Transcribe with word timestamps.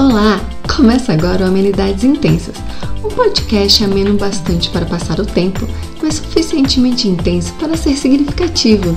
Olá! 0.00 0.40
Começa 0.74 1.12
agora 1.12 1.44
o 1.44 1.48
Amenidades 1.48 2.04
Intensas, 2.04 2.56
um 3.04 3.14
podcast 3.14 3.84
ameno 3.84 4.16
bastante 4.16 4.70
para 4.70 4.86
passar 4.86 5.20
o 5.20 5.26
tempo, 5.26 5.68
mas 6.02 6.14
suficientemente 6.14 7.06
intenso 7.06 7.52
para 7.56 7.76
ser 7.76 7.94
significativo. 7.96 8.94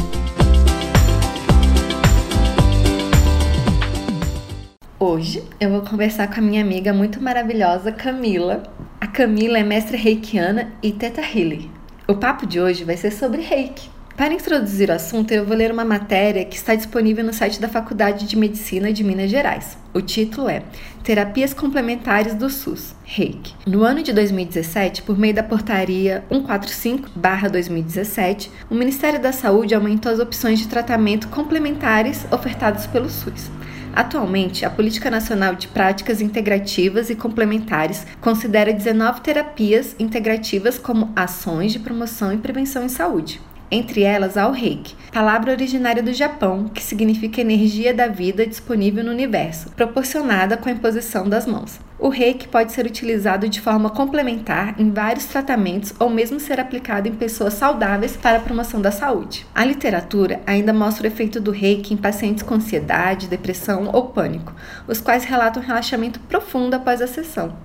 Hoje 4.97 5.43
eu 5.59 5.71
vou 5.71 5.81
conversar 5.81 6.34
com 6.34 6.39
a 6.39 6.41
minha 6.41 6.61
amiga 6.61 6.93
muito 6.93 7.21
maravilhosa 7.21 7.91
Camila. 7.91 8.63
A 9.01 9.05
Camila 9.05 9.57
é 9.57 9.63
mestre 9.63 9.97
reikiana 9.97 10.71
e 10.81 10.93
Teta 10.93 11.20
Healy. 11.20 11.70
O 12.07 12.15
papo 12.15 12.45
de 12.45 12.61
hoje 12.61 12.85
vai 12.85 12.95
ser 12.95 13.11
sobre 13.11 13.41
reiki. 13.41 13.89
Para 14.16 14.36
introduzir 14.36 14.91
o 14.91 14.93
assunto, 14.93 15.32
eu 15.32 15.43
vou 15.43 15.57
ler 15.57 15.71
uma 15.71 15.84
matéria 15.84 16.46
que 16.46 16.55
está 16.55 16.75
disponível 16.75 17.23
no 17.23 17.34
site 17.34 17.59
da 17.59 17.68
Faculdade 17.68 18.28
de 18.28 18.38
Medicina 18.38 18.93
de 18.93 19.04
Minas 19.04 19.32
Gerais. 19.32 19.75
O 19.91 20.02
título 20.02 20.47
é 20.47 20.61
Terapias 21.04 21.51
Complementares 21.51 22.36
do 22.36 22.47
SUS, 22.47 22.93
Reiki. 23.04 23.56
No 23.65 23.82
ano 23.82 24.04
de 24.04 24.14
2017, 24.14 25.01
por 25.01 25.18
meio 25.18 25.34
da 25.34 25.42
portaria 25.42 26.23
145/2017, 26.29 28.51
o 28.70 28.75
Ministério 28.75 29.20
da 29.20 29.32
Saúde 29.32 29.73
aumentou 29.73 30.11
as 30.11 30.20
opções 30.20 30.59
de 30.59 30.68
tratamento 30.68 31.28
complementares 31.29 32.28
ofertadas 32.31 32.86
pelo 32.86 33.09
SUS. 33.09 33.50
Atualmente, 33.95 34.64
a 34.64 34.70
Política 34.70 35.09
Nacional 35.09 35.56
de 35.56 35.67
Práticas 35.67 36.22
Integrativas 36.22 37.09
e 37.09 37.16
Complementares 37.16 38.06
considera 38.22 38.72
19 38.72 39.22
terapias 39.22 39.95
integrativas 39.98 40.78
como 40.78 41.11
ações 41.16 41.72
de 41.72 41.80
promoção 41.80 42.31
e 42.31 42.38
prevenção 42.38 42.86
em 42.86 42.89
saúde 42.89 43.42
entre 43.73 44.03
elas 44.03 44.38
ao 44.38 44.52
reiki, 44.52 44.95
palavra 45.11 45.52
originária 45.52 46.03
do 46.03 46.14
Japão 46.14 46.67
que 46.67 46.83
significa 46.83 47.41
energia 47.41 47.94
da 47.94 48.08
vida 48.08 48.45
disponível 48.45 49.03
no 49.03 49.11
universo, 49.11 49.72
proporcionada 49.72 50.55
com 50.55 50.69
a 50.69 50.72
imposição 50.72 51.27
das 51.27 51.47
mãos. 51.47 51.80
O 51.97 52.09
reiki 52.09 52.48
pode 52.48 52.72
ser 52.72 52.86
utilizado 52.86 53.48
de 53.48 53.61
forma 53.61 53.89
complementar 53.89 54.75
em 54.80 54.92
vários 54.92 55.25
tratamentos 55.25 55.94
ou 56.00 56.09
mesmo 56.09 56.39
ser 56.39 56.59
aplicado 56.59 57.08
em 57.08 57.16
pessoas 57.16 57.53
saudáveis 57.53 58.16
para 58.17 58.38
a 58.38 58.42
promoção 58.42 58.81
da 58.81 58.92
saúde. 58.92 59.45
A 59.56 59.64
literatura 59.64 60.42
ainda 60.45 60.73
mostra 60.73 61.05
o 61.05 61.08
efeito 61.08 61.39
do 61.39 61.50
reiki 61.50 61.94
em 61.94 61.98
pacientes 61.98 62.44
com 62.44 62.55
ansiedade, 62.55 63.28
depressão 63.28 63.89
ou 63.94 64.09
pânico, 64.09 64.53
os 64.88 65.00
quais 65.00 65.23
relatam 65.23 65.64
relaxamento 65.64 66.20
profundo 66.20 66.76
após 66.76 67.02
a 67.02 67.08
sessão. 67.08 67.55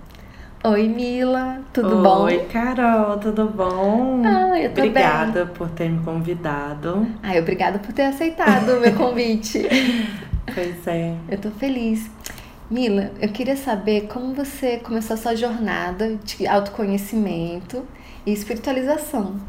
Oi, 0.64 0.88
Mila, 0.88 1.64
tudo 1.72 1.96
Oi, 1.96 1.96
bom? 1.96 2.38
Oi, 2.38 2.46
Carol, 2.46 3.18
tudo 3.18 3.48
bom? 3.48 4.22
Ah, 4.22 4.58
eu 4.60 4.72
tô 4.74 4.86
Obrigada 4.86 5.44
bem. 5.44 5.46
por 5.46 5.68
ter 5.70 5.88
me 5.90 6.04
convidado. 6.04 7.06
Ai, 7.22 7.38
obrigada 7.40 7.78
por 7.78 7.92
ter 7.92 8.02
aceitado 8.06 8.76
o 8.76 8.80
meu 8.80 8.92
convite. 8.96 9.68
pois 10.54 10.86
é. 10.86 11.16
Eu 11.28 11.40
tô 11.40 11.50
feliz. 11.50 12.10
Mila, 12.70 13.12
eu 13.20 13.30
queria 13.32 13.56
saber 13.56 14.08
como 14.08 14.34
você 14.34 14.78
começou 14.78 15.14
a 15.14 15.16
sua 15.16 15.36
jornada 15.36 16.16
de 16.18 16.46
autoconhecimento 16.46 17.86
e 18.26 18.32
espiritualização. 18.32 19.40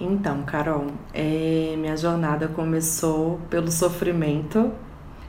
Então, 0.00 0.42
Carol, 0.44 0.86
é, 1.14 1.76
minha 1.78 1.96
jornada 1.96 2.48
começou 2.48 3.38
pelo 3.48 3.70
sofrimento, 3.70 4.72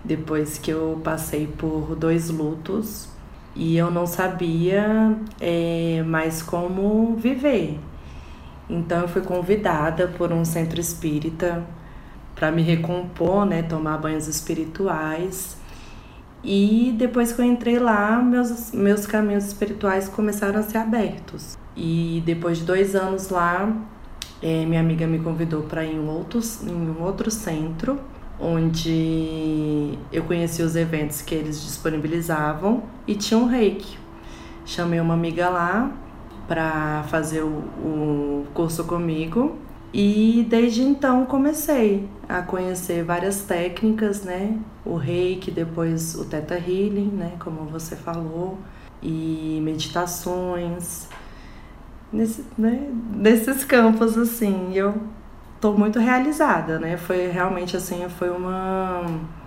depois 0.04 0.58
que 0.58 0.72
eu 0.72 1.00
passei 1.04 1.48
por 1.48 1.96
dois 1.96 2.30
lutos 2.30 3.13
e 3.56 3.78
eu 3.78 3.92
não 3.92 4.06
sabia 4.08 5.16
é, 5.40 6.04
mais 6.06 6.42
como 6.42 7.16
viver. 7.16 7.80
Então 8.70 9.02
eu 9.02 9.08
fui 9.08 9.22
convidada 9.22 10.08
por 10.08 10.32
um 10.32 10.44
centro 10.44 10.80
espírita 10.80 11.64
para 12.36 12.52
me 12.52 12.62
recompor, 12.62 13.46
né, 13.46 13.62
tomar 13.62 13.98
banhos 13.98 14.28
espirituais. 14.28 15.58
E 16.44 16.94
depois 16.98 17.32
que 17.32 17.42
eu 17.42 17.46
entrei 17.46 17.80
lá, 17.80 18.22
meus, 18.22 18.72
meus 18.72 19.06
caminhos 19.06 19.46
espirituais 19.46 20.10
começaram 20.10 20.60
a 20.60 20.64
ser 20.64 20.78
abertos. 20.78 21.58
E 21.76 22.22
depois 22.26 22.58
de 22.58 22.66
dois 22.66 22.96
anos 22.96 23.30
lá, 23.30 23.72
é, 24.42 24.66
minha 24.66 24.82
amiga 24.82 25.08
me 25.08 25.20
convidou 25.20 25.64
para 25.64 25.86
ir 25.86 25.96
em, 25.96 26.10
outros, 26.10 26.62
em 26.64 26.74
um 26.74 27.02
outro 27.02 27.32
centro 27.32 28.00
onde 28.40 29.98
eu 30.12 30.24
conheci 30.24 30.62
os 30.62 30.76
eventos 30.76 31.22
que 31.22 31.34
eles 31.36 31.62
disponibilizavam 31.62 32.84
e 33.08 33.16
tinha 33.16 33.40
um 33.40 33.46
reiki. 33.46 33.98
Chamei 34.66 35.00
uma 35.00 35.14
amiga 35.14 35.50
lá 35.50 35.92
para 36.48 37.04
fazer 37.10 37.42
o, 37.42 37.48
o 37.48 38.48
curso 38.54 38.84
comigo 38.86 39.58
e 39.94 40.46
desde 40.50 40.82
então 40.82 41.26
comecei 41.26 42.10
a 42.28 42.42
conhecer 42.42 43.04
várias 43.04 43.44
técnicas, 43.44 44.24
né? 44.24 44.58
O 44.84 44.96
reiki, 44.96 45.52
depois 45.52 46.16
o 46.16 46.26
Theta 46.26 46.56
Healing, 46.56 47.12
né? 47.14 47.34
Como 47.40 47.66
você 47.66 47.96
falou, 47.96 48.58
e 49.04 49.60
meditações, 49.62 51.08
nesse, 52.12 52.44
né? 52.58 52.90
nesses 53.16 53.64
campos 53.64 54.18
assim. 54.18 54.72
Eu 54.74 54.96
estou 55.64 55.78
muito 55.78 55.98
realizada, 55.98 56.78
né? 56.78 56.98
Foi 56.98 57.28
realmente 57.28 57.78
assim, 57.78 58.06
foi 58.10 58.30
uma 58.30 59.06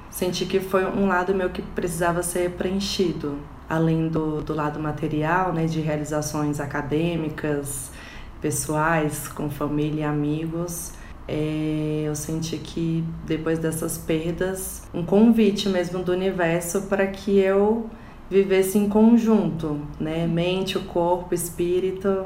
senti 0.08 0.46
que 0.46 0.60
foi 0.60 0.86
um 0.86 1.06
lado 1.06 1.34
meu 1.34 1.50
que 1.50 1.60
precisava 1.60 2.22
ser 2.22 2.52
preenchido, 2.52 3.38
além 3.68 4.08
do, 4.08 4.40
do 4.40 4.54
lado 4.54 4.80
material, 4.80 5.52
né, 5.52 5.66
de 5.66 5.78
realizações 5.80 6.58
acadêmicas, 6.58 7.90
pessoais, 8.40 9.28
com 9.28 9.50
família 9.50 10.00
e 10.00 10.04
amigos. 10.04 10.92
É, 11.28 12.04
eu 12.06 12.14
senti 12.14 12.56
que 12.56 13.04
depois 13.26 13.58
dessas 13.58 13.98
perdas, 13.98 14.88
um 14.94 15.04
convite 15.04 15.68
mesmo 15.68 16.02
do 16.02 16.12
universo 16.12 16.82
para 16.82 17.06
que 17.08 17.38
eu 17.38 17.90
vivesse 18.30 18.78
em 18.78 18.88
conjunto, 18.88 19.82
né? 20.00 20.26
Mente, 20.26 20.78
o 20.78 20.84
corpo, 20.84 21.34
espírito, 21.34 22.24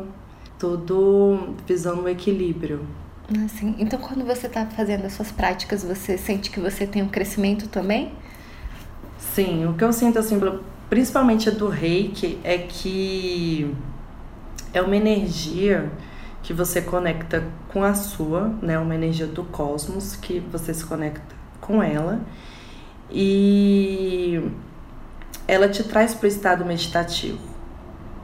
tudo 0.61 1.57
visando 1.67 2.03
o 2.03 2.09
equilíbrio. 2.09 3.00
Assim, 3.45 3.77
então, 3.79 3.99
quando 4.01 4.25
você 4.25 4.49
está 4.49 4.67
fazendo 4.67 5.05
as 5.07 5.13
suas 5.13 5.31
práticas, 5.31 5.85
você 5.85 6.19
sente 6.19 6.51
que 6.51 6.59
você 6.59 6.87
tem 6.87 7.03
um 7.03 7.09
crescimento 7.09 7.69
também? 7.69 8.13
Sim, 9.19 9.67
o 9.67 9.75
que 9.75 9.85
eu 9.85 9.93
sinto, 9.93 10.19
assim, 10.19 10.39
principalmente 10.89 11.49
do 11.51 11.69
reiki, 11.69 12.41
é 12.43 12.59
que 12.59 13.73
é 14.75 14.83
uma 14.83 14.97
energia 14.97 15.91
que 16.43 16.53
você 16.53 16.83
conecta 16.83 17.45
com 17.69 17.85
a 17.85 17.95
sua, 17.95 18.49
né? 18.61 18.79
Uma 18.79 18.95
energia 18.95 19.27
do 19.27 19.45
cosmos 19.45 20.17
que 20.17 20.41
você 20.41 20.75
se 20.75 20.85
conecta 20.85 21.37
com 21.61 21.83
ela 21.83 22.21
e 23.11 24.51
ela 25.47 25.69
te 25.69 25.85
traz 25.85 26.15
para 26.15 26.25
o 26.25 26.29
estado 26.29 26.65
meditativo. 26.65 27.39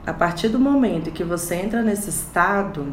A 0.06 0.12
partir 0.12 0.48
do 0.48 0.58
momento 0.58 1.10
que 1.10 1.22
você 1.22 1.56
entra 1.56 1.82
nesse 1.82 2.08
estado, 2.10 2.92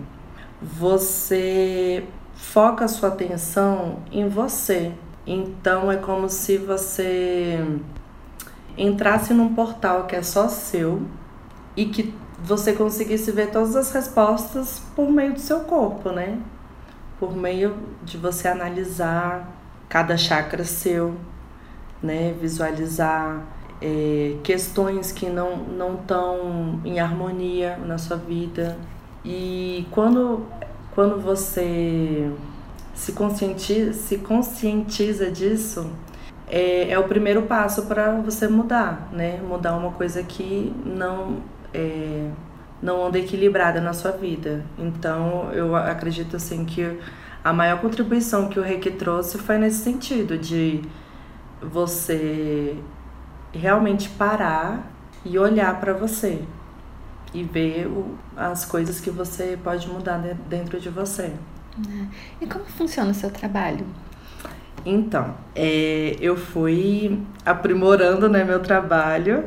você 0.63 2.05
foca 2.35 2.85
a 2.85 2.87
sua 2.87 3.09
atenção 3.09 3.99
em 4.11 4.27
você. 4.27 4.93
Então 5.27 5.91
é 5.91 5.97
como 5.97 6.29
se 6.29 6.57
você 6.57 7.59
entrasse 8.77 9.33
num 9.33 9.53
portal 9.53 10.05
que 10.05 10.15
é 10.15 10.23
só 10.23 10.47
seu 10.47 11.01
e 11.75 11.85
que 11.85 12.13
você 12.41 12.73
conseguisse 12.73 13.31
ver 13.31 13.51
todas 13.51 13.75
as 13.75 13.91
respostas 13.91 14.81
por 14.95 15.09
meio 15.09 15.33
do 15.33 15.39
seu 15.39 15.61
corpo, 15.61 16.09
né? 16.09 16.39
Por 17.19 17.35
meio 17.35 17.77
de 18.03 18.17
você 18.17 18.47
analisar 18.47 19.49
cada 19.87 20.17
chakra 20.17 20.65
seu, 20.65 21.15
né? 22.01 22.35
Visualizar 22.39 23.43
é, 23.81 24.37
questões 24.43 25.11
que 25.11 25.29
não 25.29 25.95
estão 25.95 26.81
em 26.83 26.99
harmonia 26.99 27.77
na 27.77 27.97
sua 27.97 28.17
vida, 28.17 28.77
e 29.23 29.87
quando, 29.91 30.45
quando 30.93 31.19
você 31.21 32.31
se 32.93 33.13
conscientiza, 33.13 33.93
se 33.93 34.17
conscientiza 34.17 35.31
disso, 35.31 35.89
é, 36.47 36.91
é 36.91 36.99
o 36.99 37.05
primeiro 37.05 37.43
passo 37.43 37.85
para 37.85 38.11
você 38.21 38.47
mudar, 38.47 39.09
né? 39.11 39.39
Mudar 39.41 39.75
uma 39.75 39.91
coisa 39.91 40.21
que 40.23 40.73
não 40.85 41.41
é, 41.73 42.29
não 42.81 43.05
anda 43.05 43.17
equilibrada 43.17 43.79
na 43.79 43.93
sua 43.93 44.11
vida. 44.11 44.63
Então, 44.77 45.49
eu 45.53 45.75
acredito 45.75 46.35
assim 46.35 46.65
que 46.65 46.99
a 47.43 47.51
maior 47.53 47.79
contribuição 47.79 48.49
que 48.49 48.59
o 48.59 48.63
Reiki 48.63 48.91
trouxe 48.91 49.37
foi 49.37 49.57
nesse 49.57 49.83
sentido 49.83 50.37
de 50.37 50.81
você 51.61 52.77
realmente 53.53 54.09
parar 54.09 54.91
e 55.25 55.39
olhar 55.39 55.79
para 55.79 55.93
você, 55.93 56.41
e 57.33 57.43
ver 57.43 57.87
o, 57.87 58.17
as 58.35 58.65
coisas 58.65 58.99
que 58.99 59.09
você 59.09 59.57
pode 59.61 59.87
mudar 59.87 60.17
dentro 60.49 60.79
de 60.79 60.89
você. 60.89 61.23
É. 61.87 62.05
E 62.41 62.47
como 62.47 62.65
funciona 62.65 63.11
o 63.11 63.13
seu 63.13 63.31
trabalho? 63.31 63.85
Então, 64.85 65.35
é, 65.55 66.15
eu 66.19 66.35
fui 66.35 67.19
aprimorando 67.45 68.27
né, 68.27 68.43
meu 68.43 68.59
trabalho 68.59 69.45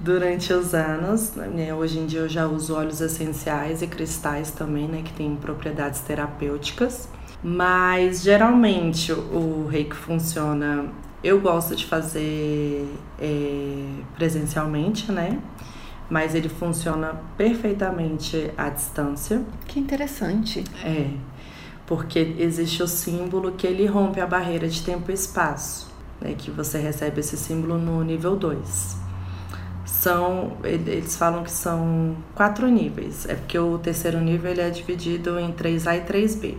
durante 0.00 0.52
os 0.52 0.74
anos. 0.74 1.34
Né? 1.34 1.74
Hoje 1.74 1.98
em 1.98 2.06
dia 2.06 2.20
eu 2.20 2.28
já 2.28 2.46
uso 2.46 2.74
óleos 2.74 3.00
essenciais 3.00 3.82
e 3.82 3.86
cristais 3.86 4.50
também, 4.50 4.88
né, 4.88 5.02
que 5.04 5.12
têm 5.12 5.36
propriedades 5.36 6.00
terapêuticas. 6.00 7.08
Mas 7.42 8.22
geralmente 8.22 9.12
o 9.12 9.68
reiki 9.70 9.94
funciona 9.94 10.86
Eu 11.22 11.40
gosto 11.40 11.76
de 11.76 11.86
fazer 11.86 12.88
é, 13.20 13.84
presencialmente, 14.16 15.12
né? 15.12 15.38
Mas 16.08 16.34
ele 16.34 16.48
funciona 16.48 17.20
perfeitamente 17.36 18.50
à 18.56 18.70
distância. 18.70 19.42
Que 19.66 19.78
interessante. 19.78 20.64
É, 20.82 21.10
porque 21.86 22.36
existe 22.38 22.82
o 22.82 22.88
símbolo 22.88 23.52
que 23.52 23.66
ele 23.66 23.86
rompe 23.86 24.20
a 24.20 24.26
barreira 24.26 24.68
de 24.68 24.82
tempo 24.82 25.10
e 25.10 25.14
espaço, 25.14 25.90
né? 26.20 26.34
Que 26.36 26.50
você 26.50 26.78
recebe 26.78 27.20
esse 27.20 27.36
símbolo 27.36 27.78
no 27.78 28.02
nível 28.02 28.36
2 28.36 29.08
são 29.88 30.58
eles 30.62 31.16
falam 31.16 31.42
que 31.42 31.50
são 31.50 32.14
quatro 32.34 32.68
níveis 32.68 33.26
é 33.26 33.34
porque 33.34 33.58
o 33.58 33.78
terceiro 33.78 34.20
nível 34.20 34.50
ele 34.50 34.60
é 34.60 34.70
dividido 34.70 35.38
em 35.40 35.50
3A 35.50 35.96
e 35.96 36.00
3B 36.02 36.56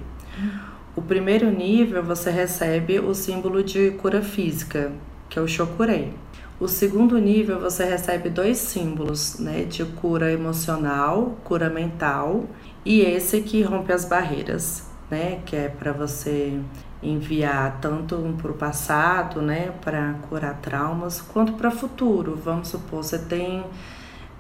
o 0.96 1.02
primeiro 1.02 1.50
nível 1.52 2.04
você 2.04 2.32
recebe 2.32 3.00
o 3.00 3.14
símbolo 3.14 3.64
de 3.64 3.92
cura 3.92 4.22
física 4.22 4.92
que 5.30 5.38
é 5.38 5.42
o 5.42 5.48
Shokurei 5.48 6.14
o 6.60 6.68
segundo 6.68 7.18
nível 7.18 7.60
você 7.60 7.86
recebe 7.86 8.30
dois 8.30 8.58
símbolos 8.58 9.40
né 9.40 9.64
de 9.64 9.86
cura 9.86 10.32
emocional 10.32 11.38
cura 11.44 11.70
mental 11.70 12.46
e 12.86 13.02
esse 13.02 13.42
que 13.42 13.62
rompe 13.62 13.94
as 13.94 14.06
barreiras 14.06 14.88
né 15.10 15.40
que 15.46 15.56
é 15.56 15.70
para 15.70 15.92
você 15.92 16.60
enviar 17.02 17.80
tanto 17.82 18.18
para 18.42 18.52
o 18.52 18.54
passado, 18.54 19.42
né, 19.42 19.72
para 19.82 20.16
curar 20.28 20.56
traumas, 20.56 21.22
quanto 21.22 21.54
para 21.54 21.70
o 21.70 21.72
futuro. 21.72 22.40
Vamos 22.44 22.68
supor, 22.68 23.04
você 23.04 23.18
tem, 23.18 23.64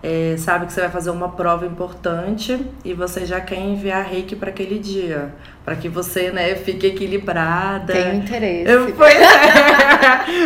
é, 0.03 0.35
sabe 0.37 0.65
que 0.65 0.73
você 0.73 0.81
vai 0.81 0.89
fazer 0.89 1.09
uma 1.09 1.29
prova 1.29 1.65
importante 1.65 2.59
e 2.83 2.93
você 2.93 3.25
já 3.25 3.39
quer 3.39 3.59
enviar 3.59 4.05
reiki 4.05 4.35
para 4.35 4.49
aquele 4.49 4.77
dia, 4.77 5.33
para 5.63 5.75
que 5.77 5.87
você, 5.87 6.31
né, 6.31 6.53
fique 6.55 6.87
equilibrada. 6.87 7.93
Tem 7.93 8.17
interesse. 8.17 8.69
Eu, 8.69 8.93
pois 8.93 9.15
é, 9.15 9.21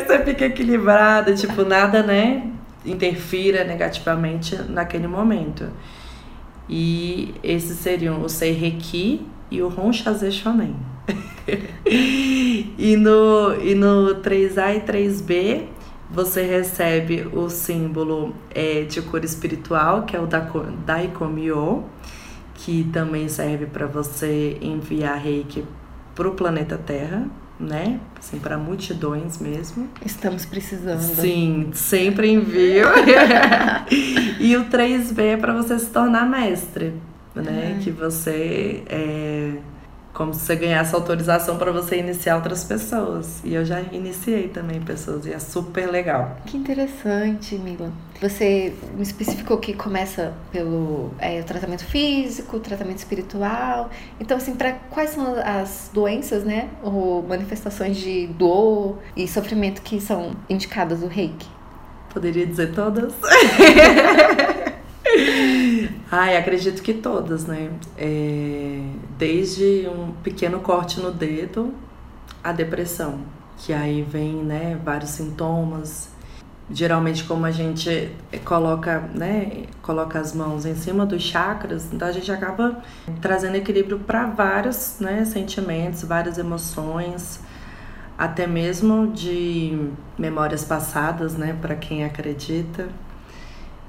que 0.00 0.06
você 0.06 0.18
fique 0.24 0.44
equilibrada, 0.44 1.34
tipo, 1.34 1.64
nada, 1.64 2.02
né, 2.02 2.46
interfira 2.84 3.64
negativamente 3.64 4.56
naquele 4.68 5.06
momento. 5.06 5.68
E 6.68 7.34
esses 7.42 7.78
seriam 7.78 8.22
o 8.22 8.28
Sei 8.28 8.52
Reiki 8.52 9.26
e 9.50 9.60
o 9.62 9.68
Ronchaze 9.68 10.30
Shonen. 10.30 10.74
e, 11.86 12.96
no, 12.96 13.54
e 13.60 13.74
no 13.74 14.14
3A 14.22 14.76
e 14.76 14.80
3B 14.80 15.66
você 16.08 16.42
recebe 16.42 17.26
o 17.32 17.48
símbolo 17.48 18.34
é, 18.54 18.82
de 18.82 19.00
cor 19.02 19.24
espiritual, 19.24 20.02
que 20.02 20.14
é 20.14 20.20
o 20.20 20.28
Daikomyo, 20.86 21.84
que 22.54 22.84
também 22.92 23.28
serve 23.28 23.66
para 23.66 23.86
você 23.86 24.58
enviar 24.60 25.18
reiki 25.18 25.64
para 26.14 26.28
o 26.28 26.32
planeta 26.32 26.76
Terra, 26.76 27.26
né? 27.62 28.00
Assim, 28.18 28.38
para 28.38 28.58
multidões 28.58 29.38
mesmo. 29.38 29.88
Estamos 30.04 30.44
precisando. 30.44 31.00
Sim, 31.00 31.70
sempre 31.72 32.30
envio. 32.30 32.86
e 34.40 34.56
o 34.56 34.64
3B 34.64 35.18
é 35.20 35.36
para 35.36 35.54
você 35.54 35.78
se 35.78 35.86
tornar 35.86 36.28
mestre, 36.28 36.94
né? 37.34 37.78
Que 37.82 37.90
você 37.90 38.82
é, 38.86 39.52
como 40.12 40.34
se 40.34 40.40
você 40.40 40.56
ganhasse 40.56 40.94
autorização 40.94 41.56
para 41.56 41.72
você 41.72 41.98
iniciar 41.98 42.36
outras 42.36 42.64
pessoas. 42.64 43.40
E 43.44 43.54
eu 43.54 43.64
já 43.64 43.80
iniciei 43.80 44.48
também 44.48 44.80
pessoas 44.80 45.24
e 45.24 45.32
é 45.32 45.38
super 45.38 45.90
legal. 45.90 46.36
Que 46.44 46.56
interessante, 46.56 47.56
Mila. 47.56 47.92
Você 48.22 48.72
me 48.94 49.02
especificou 49.02 49.58
que 49.58 49.74
começa 49.74 50.32
pelo 50.52 51.10
é, 51.18 51.42
tratamento 51.42 51.84
físico, 51.84 52.60
tratamento 52.60 52.98
espiritual. 52.98 53.90
Então, 54.20 54.36
assim, 54.36 54.54
para 54.54 54.74
quais 54.90 55.10
são 55.10 55.34
as 55.44 55.90
doenças, 55.92 56.44
né, 56.44 56.68
ou 56.84 57.20
manifestações 57.24 57.96
de 57.96 58.28
dor 58.28 59.00
e 59.16 59.26
sofrimento 59.26 59.82
que 59.82 60.00
são 60.00 60.36
indicadas 60.48 61.00
no 61.00 61.08
Reiki? 61.08 61.48
Poderia 62.14 62.46
dizer 62.46 62.72
todas? 62.72 63.12
Ai, 66.08 66.36
acredito 66.36 66.80
que 66.80 66.94
todas, 66.94 67.44
né? 67.44 67.72
É, 67.98 68.82
desde 69.18 69.88
um 69.88 70.12
pequeno 70.22 70.60
corte 70.60 71.00
no 71.00 71.10
dedo, 71.10 71.74
a 72.44 72.52
depressão, 72.52 73.18
que 73.58 73.72
aí 73.72 74.02
vem, 74.02 74.34
né, 74.34 74.78
vários 74.84 75.10
sintomas. 75.10 76.11
Geralmente, 76.70 77.24
como 77.24 77.44
a 77.44 77.50
gente 77.50 78.10
coloca, 78.44 79.00
né, 79.14 79.64
coloca 79.82 80.18
as 80.18 80.34
mãos 80.34 80.64
em 80.64 80.74
cima 80.74 81.04
dos 81.04 81.22
chakras, 81.22 81.92
então 81.92 82.06
a 82.08 82.12
gente 82.12 82.30
acaba 82.30 82.80
trazendo 83.20 83.56
equilíbrio 83.56 83.98
para 83.98 84.26
vários, 84.26 84.96
né, 85.00 85.24
sentimentos, 85.24 86.02
várias 86.04 86.38
emoções, 86.38 87.40
até 88.16 88.46
mesmo 88.46 89.08
de 89.08 89.90
memórias 90.16 90.64
passadas, 90.64 91.36
né, 91.36 91.56
para 91.60 91.74
quem 91.74 92.04
acredita. 92.04 92.88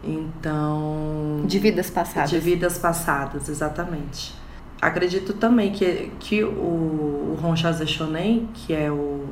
Então. 0.04 1.44
De 1.46 1.60
vidas 1.60 1.90
passadas. 1.90 2.30
De 2.30 2.40
vidas 2.40 2.78
passadas, 2.78 3.48
exatamente. 3.48 4.34
Acredito 4.82 5.34
também 5.34 5.72
que, 5.72 6.12
que 6.20 6.44
o, 6.44 6.50
o 6.50 7.38
Ronchaze 7.42 7.88
Shonen, 7.88 8.50
que 8.54 8.74
é 8.74 8.92
o, 8.92 9.26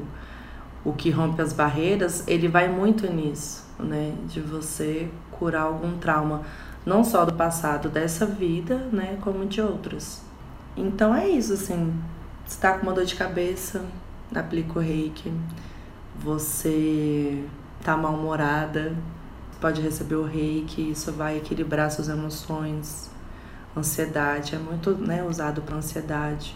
o 0.83 0.93
que 0.93 1.09
rompe 1.09 1.41
as 1.41 1.53
barreiras, 1.53 2.23
ele 2.27 2.47
vai 2.47 2.67
muito 2.67 3.11
nisso, 3.11 3.65
né? 3.79 4.15
De 4.27 4.39
você 4.39 5.09
curar 5.31 5.63
algum 5.63 5.97
trauma, 5.97 6.41
não 6.85 7.03
só 7.03 7.25
do 7.25 7.33
passado 7.33 7.89
dessa 7.89 8.25
vida, 8.25 8.77
né? 8.91 9.17
Como 9.21 9.45
de 9.45 9.61
outras. 9.61 10.23
Então 10.75 11.13
é 11.13 11.27
isso, 11.27 11.53
assim. 11.53 11.93
Você 12.45 12.59
tá 12.59 12.73
com 12.73 12.83
uma 12.83 12.93
dor 12.93 13.05
de 13.05 13.15
cabeça, 13.15 13.85
aplica 14.33 14.79
o 14.79 14.81
reiki. 14.81 15.31
Você 16.19 17.43
tá 17.83 17.95
mal-humorada, 17.95 18.95
pode 19.59 19.81
receber 19.81 20.15
o 20.15 20.25
reiki, 20.25 20.91
isso 20.91 21.11
vai 21.11 21.37
equilibrar 21.37 21.91
suas 21.91 22.09
emoções. 22.09 23.09
Ansiedade 23.75 24.55
é 24.55 24.57
muito 24.57 24.91
né, 24.91 25.23
usado 25.23 25.61
para 25.61 25.77
ansiedade. 25.77 26.55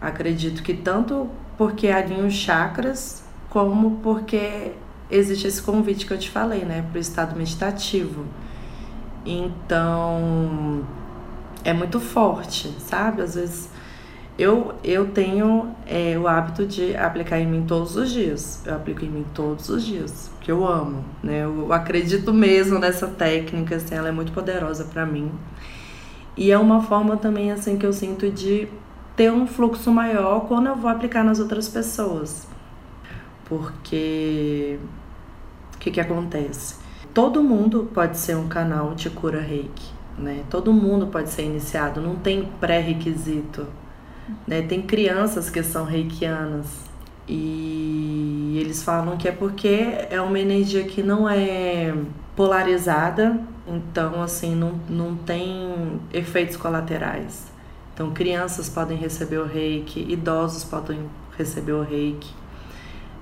Acredito 0.00 0.62
que 0.62 0.74
tanto 0.74 1.30
porque 1.56 1.88
alinha 1.88 2.24
os 2.24 2.34
chakras, 2.34 3.24
como 3.48 3.98
porque 4.02 4.72
existe 5.10 5.46
esse 5.46 5.62
convite 5.62 6.06
que 6.06 6.12
eu 6.12 6.18
te 6.18 6.30
falei, 6.30 6.64
né, 6.64 6.84
para 6.90 6.98
o 6.98 7.00
estado 7.00 7.36
meditativo. 7.36 8.24
Então, 9.24 10.84
é 11.64 11.72
muito 11.72 11.98
forte, 11.98 12.68
sabe? 12.78 13.22
Às 13.22 13.34
vezes 13.34 13.68
eu, 14.38 14.74
eu 14.84 15.08
tenho 15.08 15.74
é, 15.86 16.18
o 16.18 16.28
hábito 16.28 16.66
de 16.66 16.94
aplicar 16.94 17.40
em 17.40 17.46
mim 17.46 17.64
todos 17.66 17.96
os 17.96 18.10
dias. 18.10 18.62
Eu 18.66 18.74
aplico 18.76 19.04
em 19.04 19.08
mim 19.08 19.24
todos 19.34 19.68
os 19.70 19.84
dias, 19.84 20.30
porque 20.34 20.52
eu 20.52 20.66
amo, 20.66 21.04
né? 21.22 21.44
Eu 21.44 21.72
acredito 21.72 22.32
mesmo 22.34 22.78
nessa 22.78 23.08
técnica, 23.08 23.76
assim, 23.76 23.94
ela 23.94 24.08
é 24.08 24.12
muito 24.12 24.32
poderosa 24.32 24.84
para 24.84 25.06
mim. 25.06 25.32
E 26.36 26.52
é 26.52 26.58
uma 26.58 26.82
forma 26.82 27.16
também, 27.16 27.50
assim, 27.50 27.78
que 27.78 27.86
eu 27.86 27.92
sinto 27.94 28.30
de 28.30 28.68
ter 29.16 29.32
um 29.32 29.46
fluxo 29.46 29.90
maior 29.90 30.46
quando 30.46 30.66
eu 30.66 30.76
vou 30.76 30.90
aplicar 30.90 31.24
nas 31.24 31.40
outras 31.40 31.68
pessoas. 31.68 32.46
Porque 33.46 34.78
o 35.74 35.78
que 35.78 35.90
que 35.90 36.00
acontece? 36.00 36.76
Todo 37.14 37.42
mundo 37.42 37.90
pode 37.94 38.18
ser 38.18 38.36
um 38.36 38.48
canal 38.48 38.94
de 38.94 39.08
cura 39.08 39.40
reiki, 39.40 39.90
né? 40.18 40.44
Todo 40.50 40.72
mundo 40.72 41.06
pode 41.06 41.30
ser 41.30 41.44
iniciado, 41.44 42.00
não 42.00 42.16
tem 42.16 42.48
pré-requisito 42.60 43.66
né? 44.46 44.62
Tem 44.62 44.82
crianças 44.82 45.50
que 45.50 45.62
são 45.62 45.84
reikianas 45.84 46.66
e 47.28 48.56
eles 48.60 48.82
falam 48.82 49.16
que 49.16 49.28
é 49.28 49.32
porque 49.32 50.06
é 50.10 50.20
uma 50.20 50.38
energia 50.38 50.84
que 50.84 51.02
não 51.02 51.28
é 51.28 51.94
polarizada, 52.34 53.40
então 53.66 54.22
assim 54.22 54.54
não, 54.54 54.80
não 54.88 55.16
tem 55.16 56.00
efeitos 56.12 56.56
colaterais. 56.56 57.52
Então 57.96 58.10
crianças 58.10 58.68
podem 58.68 58.98
receber 58.98 59.38
o 59.38 59.46
reiki, 59.46 60.04
idosos 60.12 60.64
podem 60.64 61.08
receber 61.38 61.72
o 61.72 61.80
reiki. 61.80 62.30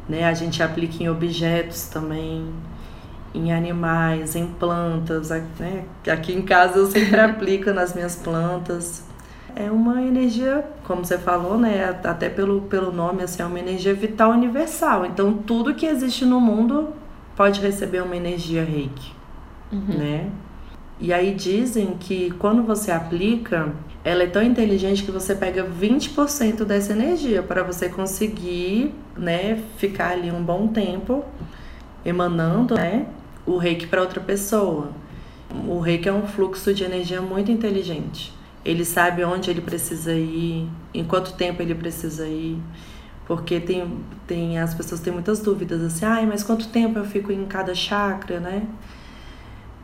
Né? 0.08 0.24
A 0.24 0.34
gente 0.34 0.60
aplica 0.64 1.00
em 1.00 1.08
objetos 1.08 1.84
também, 1.84 2.52
em 3.32 3.52
animais, 3.52 4.34
em 4.34 4.48
plantas. 4.48 5.30
Né? 5.30 5.84
Aqui 6.12 6.32
em 6.32 6.42
casa 6.42 6.78
eu 6.78 6.86
sempre 6.86 7.14
aplico 7.22 7.70
nas 7.70 7.94
minhas 7.94 8.16
plantas 8.16 9.04
é 9.56 9.70
uma 9.70 10.02
energia, 10.02 10.64
como 10.82 11.04
você 11.04 11.16
falou, 11.16 11.56
né? 11.56 11.96
Até 12.02 12.28
pelo, 12.28 12.62
pelo 12.62 12.90
nome, 12.90 13.22
assim, 13.22 13.40
é 13.40 13.46
uma 13.46 13.60
energia 13.60 13.94
vital 13.94 14.32
universal. 14.32 15.06
Então, 15.06 15.32
tudo 15.32 15.74
que 15.74 15.86
existe 15.86 16.24
no 16.24 16.40
mundo 16.40 16.88
pode 17.36 17.60
receber 17.60 18.02
uma 18.02 18.16
energia 18.16 18.64
reiki, 18.64 19.12
uhum. 19.72 19.96
né? 19.96 20.30
E 21.00 21.12
aí 21.12 21.34
dizem 21.34 21.96
que 21.98 22.30
quando 22.38 22.62
você 22.62 22.90
aplica, 22.90 23.72
ela 24.04 24.22
é 24.22 24.26
tão 24.26 24.42
inteligente 24.42 25.02
que 25.02 25.10
você 25.10 25.34
pega 25.34 25.64
20% 25.64 26.64
dessa 26.64 26.92
energia 26.92 27.42
para 27.42 27.62
você 27.62 27.88
conseguir, 27.88 28.94
né, 29.16 29.60
ficar 29.76 30.10
ali 30.10 30.30
um 30.30 30.42
bom 30.42 30.68
tempo 30.68 31.24
emanando, 32.04 32.74
né, 32.74 33.06
o 33.44 33.56
reiki 33.56 33.86
para 33.86 34.00
outra 34.00 34.20
pessoa. 34.20 34.92
O 35.66 35.80
reiki 35.80 36.08
é 36.08 36.12
um 36.12 36.26
fluxo 36.26 36.72
de 36.72 36.84
energia 36.84 37.20
muito 37.20 37.50
inteligente. 37.50 38.32
Ele 38.64 38.84
sabe 38.84 39.24
onde 39.24 39.50
ele 39.50 39.60
precisa 39.60 40.14
ir, 40.14 40.68
em 40.92 41.04
quanto 41.04 41.32
tempo 41.34 41.60
ele 41.60 41.74
precisa 41.74 42.26
ir. 42.26 42.58
Porque 43.26 43.58
tem, 43.60 44.00
tem 44.26 44.58
as 44.58 44.74
pessoas 44.74 45.00
têm 45.00 45.12
muitas 45.12 45.40
dúvidas 45.40 45.82
assim, 45.82 46.04
ai, 46.04 46.26
mas 46.26 46.42
quanto 46.42 46.68
tempo 46.68 46.98
eu 46.98 47.04
fico 47.04 47.32
em 47.32 47.44
cada 47.46 47.74
chakra, 47.74 48.38
né? 48.38 48.66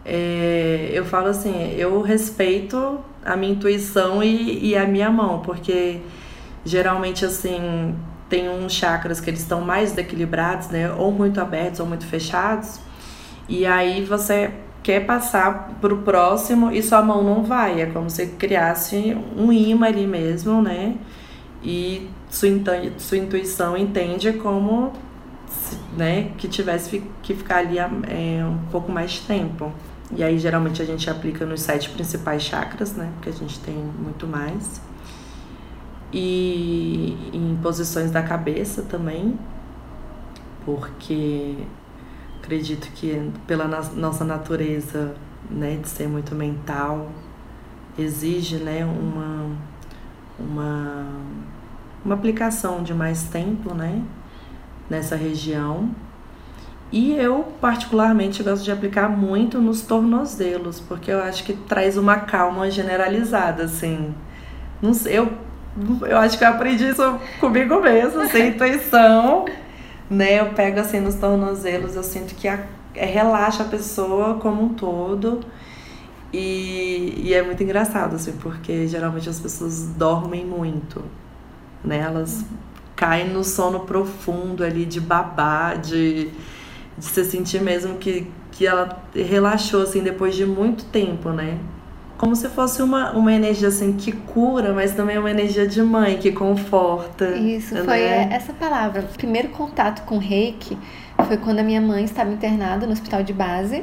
É, 0.04 0.90
eu 0.92 1.04
falo 1.04 1.28
assim, 1.28 1.74
eu 1.76 2.00
respeito 2.00 3.00
a 3.24 3.36
minha 3.36 3.52
intuição 3.52 4.22
e, 4.22 4.70
e 4.70 4.76
a 4.76 4.86
minha 4.86 5.10
mão, 5.10 5.40
porque 5.40 6.00
geralmente 6.64 7.24
assim 7.24 7.94
tem 8.28 8.48
uns 8.48 8.72
chakras 8.72 9.20
que 9.20 9.28
eles 9.28 9.40
estão 9.40 9.60
mais 9.60 9.90
desequilibrados, 9.90 10.68
né? 10.68 10.90
Ou 10.92 11.10
muito 11.10 11.40
abertos 11.40 11.80
ou 11.80 11.86
muito 11.86 12.06
fechados. 12.06 12.80
E 13.48 13.66
aí 13.66 14.04
você 14.04 14.52
quer 14.82 15.04
passar 15.04 15.76
pro 15.80 15.98
próximo 15.98 16.70
e 16.70 16.82
sua 16.82 17.02
mão 17.02 17.22
não 17.24 17.42
vai. 17.42 17.82
É 17.82 17.86
como 17.86 18.08
se 18.08 18.28
criasse 18.28 19.16
um 19.36 19.52
imã 19.52 19.86
ali 19.86 20.06
mesmo, 20.06 20.62
né? 20.62 20.96
E 21.62 22.08
sua, 22.30 22.48
sua 22.98 23.18
intuição 23.18 23.76
entende 23.76 24.32
como 24.34 24.92
né, 25.96 26.30
que 26.38 26.48
tivesse 26.48 27.02
que 27.22 27.34
ficar 27.34 27.58
ali 27.58 27.78
é, 27.78 28.44
um 28.44 28.58
pouco 28.70 28.90
mais 28.92 29.10
de 29.12 29.22
tempo. 29.22 29.72
E 30.16 30.24
aí 30.24 30.38
geralmente 30.38 30.82
a 30.82 30.84
gente 30.84 31.08
aplica 31.08 31.46
nos 31.46 31.62
sete 31.62 31.90
principais 31.90 32.42
chakras, 32.42 32.94
né? 32.94 33.10
Porque 33.14 33.28
a 33.28 33.32
gente 33.32 33.60
tem 33.60 33.74
muito 33.74 34.26
mais. 34.26 34.80
E 36.12 37.16
em 37.32 37.56
posições 37.62 38.10
da 38.10 38.22
cabeça 38.22 38.82
também, 38.82 39.38
porque 40.64 41.56
acredito 42.42 42.90
que 42.92 43.30
pela 43.46 43.68
nossa 43.94 44.24
natureza, 44.24 45.14
né, 45.48 45.76
de 45.76 45.88
ser 45.88 46.08
muito 46.08 46.34
mental, 46.34 47.10
exige, 47.96 48.56
né, 48.56 48.84
uma 48.84 49.56
uma 50.38 51.06
uma 52.04 52.14
aplicação 52.14 52.82
de 52.82 52.94
mais 52.94 53.24
tempo, 53.24 53.74
né, 53.74 54.02
nessa 54.88 55.14
região 55.14 55.90
e 56.92 57.12
eu, 57.12 57.44
particularmente, 57.60 58.42
gosto 58.42 58.64
de 58.64 58.72
aplicar 58.72 59.08
muito 59.08 59.60
nos 59.60 59.82
tornozelos, 59.82 60.80
porque 60.80 61.10
eu 61.10 61.22
acho 61.22 61.44
que 61.44 61.52
traz 61.52 61.96
uma 61.96 62.16
calma 62.16 62.68
generalizada, 62.68 63.64
assim. 63.64 64.12
Não 64.82 64.92
sei, 64.92 65.18
eu, 65.18 65.32
eu 66.02 66.18
acho 66.18 66.36
que 66.36 66.42
eu 66.42 66.48
aprendi 66.48 66.88
isso 66.88 67.20
comigo 67.38 67.80
mesmo, 67.80 68.26
sem 68.26 68.48
intuição, 68.54 69.44
né? 70.10 70.40
Eu 70.40 70.46
pego 70.46 70.80
assim 70.80 70.98
nos 70.98 71.14
tornozelos, 71.14 71.94
eu 71.94 72.02
sinto 72.02 72.34
que 72.34 72.48
a, 72.48 72.64
é, 72.94 73.06
relaxa 73.06 73.62
a 73.62 73.66
pessoa 73.66 74.34
como 74.34 74.64
um 74.64 74.74
todo. 74.74 75.40
E, 76.32 77.22
e 77.24 77.34
é 77.34 77.42
muito 77.42 77.62
engraçado, 77.62 78.16
assim, 78.16 78.32
porque 78.32 78.86
geralmente 78.88 79.28
as 79.28 79.38
pessoas 79.38 79.86
dormem 79.96 80.44
muito, 80.44 81.04
né? 81.84 81.98
Elas 81.98 82.44
caem 82.96 83.28
no 83.28 83.44
sono 83.44 83.80
profundo 83.80 84.64
ali 84.64 84.84
de 84.84 85.00
babá, 85.00 85.74
de 85.74 86.30
de 87.00 87.06
se 87.06 87.24
sentir 87.24 87.60
mesmo 87.60 87.96
que, 87.96 88.30
que 88.52 88.66
ela 88.66 89.02
relaxou 89.14 89.82
assim 89.82 90.02
depois 90.02 90.36
de 90.36 90.46
muito 90.46 90.84
tempo, 90.84 91.30
né? 91.30 91.58
Como 92.18 92.36
se 92.36 92.50
fosse 92.50 92.82
uma, 92.82 93.12
uma 93.12 93.32
energia 93.32 93.68
assim 93.68 93.94
que 93.94 94.12
cura, 94.12 94.74
mas 94.74 94.92
também 94.92 95.16
uma 95.16 95.30
energia 95.30 95.66
de 95.66 95.82
mãe 95.82 96.18
que 96.18 96.30
conforta. 96.30 97.30
Isso, 97.30 97.74
né? 97.74 97.82
foi 97.82 98.02
essa 98.02 98.52
palavra. 98.52 99.00
O 99.00 99.16
primeiro 99.16 99.48
contato 99.48 100.04
com 100.04 100.18
reiki 100.18 100.76
foi 101.26 101.38
quando 101.38 101.60
a 101.60 101.62
minha 101.62 101.80
mãe 101.80 102.04
estava 102.04 102.30
internada 102.30 102.86
no 102.86 102.92
hospital 102.92 103.22
de 103.22 103.32
base. 103.32 103.82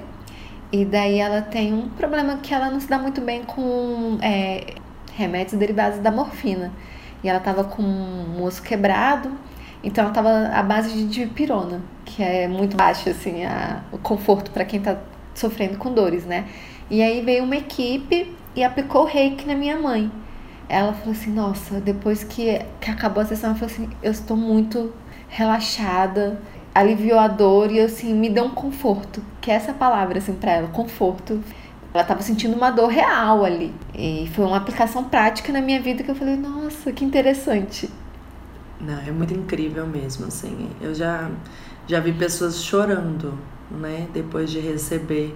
E 0.72 0.86
daí 0.86 1.18
ela 1.18 1.42
tem 1.42 1.74
um 1.74 1.90
problema 1.90 2.38
que 2.38 2.54
ela 2.54 2.70
não 2.70 2.80
se 2.80 2.88
dá 2.88 3.00
muito 3.00 3.22
bem 3.22 3.44
com 3.44 4.20
é, 4.22 4.76
remédios 5.16 5.58
derivados 5.58 5.98
da 6.00 6.12
morfina. 6.12 6.72
E 7.24 7.30
ela 7.30 7.40
estava 7.40 7.64
com 7.64 7.82
um 7.82 8.44
osso 8.44 8.62
quebrado, 8.62 9.32
então 9.84 10.04
ela 10.04 10.12
estava 10.12 10.48
à 10.48 10.64
base 10.64 10.92
de 10.92 11.08
dipirona 11.08 11.82
que 12.08 12.24
é 12.24 12.48
muito 12.48 12.76
baixo, 12.76 13.10
assim, 13.10 13.46
a, 13.46 13.82
o 13.92 13.98
conforto 13.98 14.50
para 14.52 14.66
quem 14.66 14.80
tá 14.80 14.98
sofrendo 15.36 15.78
com 15.78 15.94
dores, 15.94 16.26
né? 16.26 16.48
E 16.90 17.02
aí 17.02 17.22
veio 17.22 17.44
uma 17.44 17.58
equipe 17.58 18.34
e 18.56 18.64
aplicou 18.64 19.04
o 19.04 19.06
reiki 19.06 19.46
na 19.46 19.56
minha 19.56 19.78
mãe. 19.78 20.12
Ela 20.70 20.94
falou 20.94 21.12
assim: 21.12 21.32
Nossa, 21.32 21.80
depois 21.82 22.24
que, 22.24 22.60
que 22.80 22.90
acabou 22.90 23.22
a 23.22 23.26
sessão, 23.26 23.50
ela 23.50 23.60
falou 23.60 23.74
assim: 23.74 23.90
Eu 24.02 24.12
estou 24.12 24.38
muito 24.38 24.94
relaxada, 25.28 26.42
aliviou 26.74 27.20
a 27.20 27.28
dor 27.28 27.72
e 27.72 27.80
assim, 27.80 28.14
me 28.14 28.30
deu 28.30 28.46
um 28.46 28.52
conforto. 28.52 29.22
Que 29.42 29.52
é 29.52 29.56
essa 29.56 29.74
palavra, 29.74 30.18
assim, 30.18 30.34
pra 30.34 30.54
ela: 30.54 30.68
conforto. 30.70 31.44
Ela 31.94 32.04
estava 32.04 32.22
sentindo 32.22 32.56
uma 32.56 32.70
dor 32.70 32.90
real 32.90 33.44
ali. 33.44 33.74
E 33.94 34.30
foi 34.34 34.46
uma 34.46 34.58
aplicação 34.58 35.06
prática 35.06 35.52
na 35.52 35.62
minha 35.62 35.80
vida 35.82 36.04
que 36.04 36.10
eu 36.10 36.16
falei: 36.16 36.36
Nossa, 36.36 36.92
que 36.92 37.04
interessante. 37.04 37.90
Não, 38.80 39.00
é 39.00 39.12
muito 39.12 39.34
incrível 39.34 39.88
mesmo, 39.88 40.28
assim. 40.28 40.70
Eu 40.80 40.94
já 40.94 41.30
já 41.88 42.02
vi 42.02 42.12
pessoas 42.12 42.62
chorando, 42.62 43.34
né, 43.72 44.08
depois 44.14 44.52
de 44.52 44.60
receber, 44.60 45.34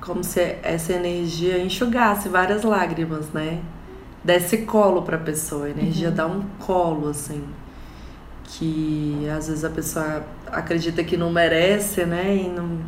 como 0.00 0.22
se 0.22 0.40
essa 0.62 0.92
energia 0.92 1.58
enxugasse 1.58 2.28
várias 2.28 2.62
lágrimas, 2.62 3.28
né? 3.32 3.60
Desse 4.22 4.58
colo 4.58 5.02
para 5.02 5.16
a 5.16 5.20
pessoa, 5.20 5.66
a 5.66 5.70
energia 5.70 6.08
uhum. 6.10 6.14
dá 6.14 6.26
um 6.26 6.42
colo 6.60 7.08
assim, 7.08 7.42
que 8.44 9.26
às 9.36 9.48
vezes 9.48 9.64
a 9.64 9.70
pessoa 9.70 10.24
acredita 10.46 11.02
que 11.02 11.16
não 11.16 11.30
merece, 11.30 12.04
né? 12.04 12.36
E 12.36 12.48
não, 12.48 12.78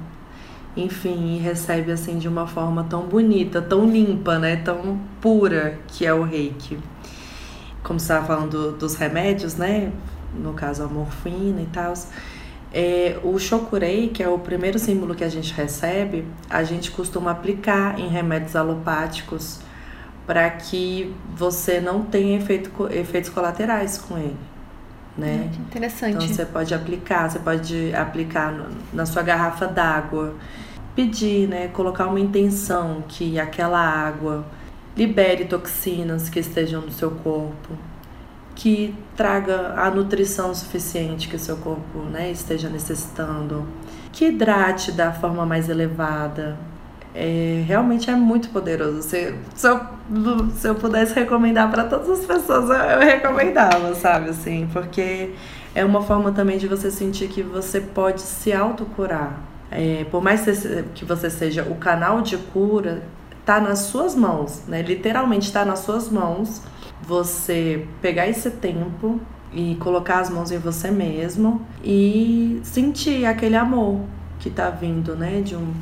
enfim, 0.77 1.39
recebe 1.39 1.91
assim 1.91 2.19
de 2.19 2.29
uma 2.29 2.47
forma 2.47 2.85
tão 2.85 3.03
bonita, 3.07 3.61
tão 3.61 3.91
limpa, 3.91 4.39
né? 4.39 4.57
Tão 4.57 5.01
pura 5.21 5.79
que 5.89 6.07
é 6.07 6.15
o 6.15 6.23
Reiki. 6.23 6.79
Como 7.83 7.99
você 7.99 8.05
estava 8.05 8.27
falando 8.27 8.73
dos 8.73 8.95
remédios, 8.95 9.57
né? 9.57 9.93
No 10.35 10.55
caso 10.55 10.83
a 10.83 10.87
morfina 10.87 11.61
e 11.61 11.67
tal 11.67 11.95
é, 12.73 13.19
o 13.23 13.39
Shokurei, 13.39 14.09
que 14.09 14.23
é 14.23 14.29
o 14.29 14.39
primeiro 14.39 14.79
símbolo 14.79 15.15
que 15.15 15.23
a 15.23 15.29
gente 15.29 15.53
recebe, 15.53 16.25
a 16.49 16.65
gente 16.65 16.91
costuma 16.91 17.31
aplicar 17.31 17.99
em 17.99 18.09
remédios 18.09 18.57
alopáticos 18.57 19.61
para 20.27 20.49
que 20.49 21.15
você 21.37 21.81
não 21.81 22.03
tenha 22.03 22.39
efeito, 22.39 22.71
efeitos 22.91 23.29
colaterais 23.29 23.99
com 23.99 24.17
ele. 24.17 24.37
Né? 25.19 25.51
Que 25.53 25.61
interessante. 25.61 26.15
Então 26.15 26.29
você 26.29 26.47
pode 26.47 26.75
aplicar, 26.75 27.31
você 27.31 27.39
pode 27.39 27.95
aplicar 27.95 28.55
na 28.93 29.05
sua 29.05 29.23
garrafa 29.23 29.67
d'água, 29.67 30.35
pedir, 30.97 31.47
né, 31.49 31.69
colocar 31.69 32.07
uma 32.07 32.21
intenção 32.21 33.05
que 33.07 33.39
aquela 33.39 33.79
água 33.79 34.47
libere 34.97 35.45
toxinas 35.45 36.29
que 36.29 36.39
estejam 36.41 36.83
no 36.83 36.91
seu 36.91 37.11
corpo 37.11 37.77
que 38.55 38.95
traga 39.17 39.75
a 39.77 39.91
nutrição 39.91 40.55
suficiente 40.55 41.29
que 41.29 41.39
seu 41.39 41.57
corpo 41.57 42.01
né, 42.11 42.31
esteja 42.31 42.69
necessitando, 42.69 43.67
que 44.13 44.27
hidrate 44.27 44.93
da 44.93 45.13
forma 45.13 45.47
mais 45.47 45.69
elevada. 45.69 46.57
É, 47.15 47.63
realmente 47.67 48.11
é 48.11 48.15
muito 48.15 48.49
poderoso. 48.51 49.03
Se, 49.03 49.35
se, 49.55 49.67
eu, 49.67 49.81
se 50.55 50.69
eu 50.69 50.75
pudesse 50.75 51.15
recomendar 51.15 51.71
para 51.71 51.85
todas 51.85 52.21
as 52.21 52.25
pessoas, 52.25 52.71
eu, 52.71 52.77
eu 52.77 53.01
recomendava, 53.01 53.95
sabe? 53.95 54.31
Assim, 54.31 54.69
porque 54.73 55.35
é 55.75 55.85
uma 55.85 56.03
forma 56.03 56.33
também 56.33 56.59
de 56.59 56.67
você 56.67 56.91
sentir 56.91 57.29
que 57.29 57.43
você 57.43 57.81
pode 57.81 58.21
se 58.21 58.53
autocurar. 58.53 59.41
É, 59.71 60.05
por 60.11 60.23
mais 60.23 60.45
que 60.95 61.05
você 61.05 61.31
seja 61.31 61.63
o 61.65 61.77
canal 61.77 62.21
de 62.21 62.37
cura, 62.37 63.03
tá 63.45 63.61
nas 63.61 63.81
suas 63.81 64.15
mãos, 64.15 64.63
né? 64.69 64.83
Literalmente 64.83 65.47
está 65.47 65.65
nas 65.65 65.81
suas 65.81 66.09
mãos 66.09 66.63
você 67.03 67.87
pegar 68.01 68.29
esse 68.29 68.51
tempo 68.51 69.21
e 69.53 69.75
colocar 69.77 70.21
as 70.21 70.31
mãos 70.31 70.51
em 70.51 70.59
você 70.59 70.91
mesmo 70.91 71.61
e 71.85 72.61
sentir 72.63 73.27
aquele 73.27 73.57
amor 73.57 74.01
que 74.39 74.49
tá 74.49 74.71
vindo, 74.71 75.15
né, 75.15 75.41
de 75.41 75.55
um 75.55 75.73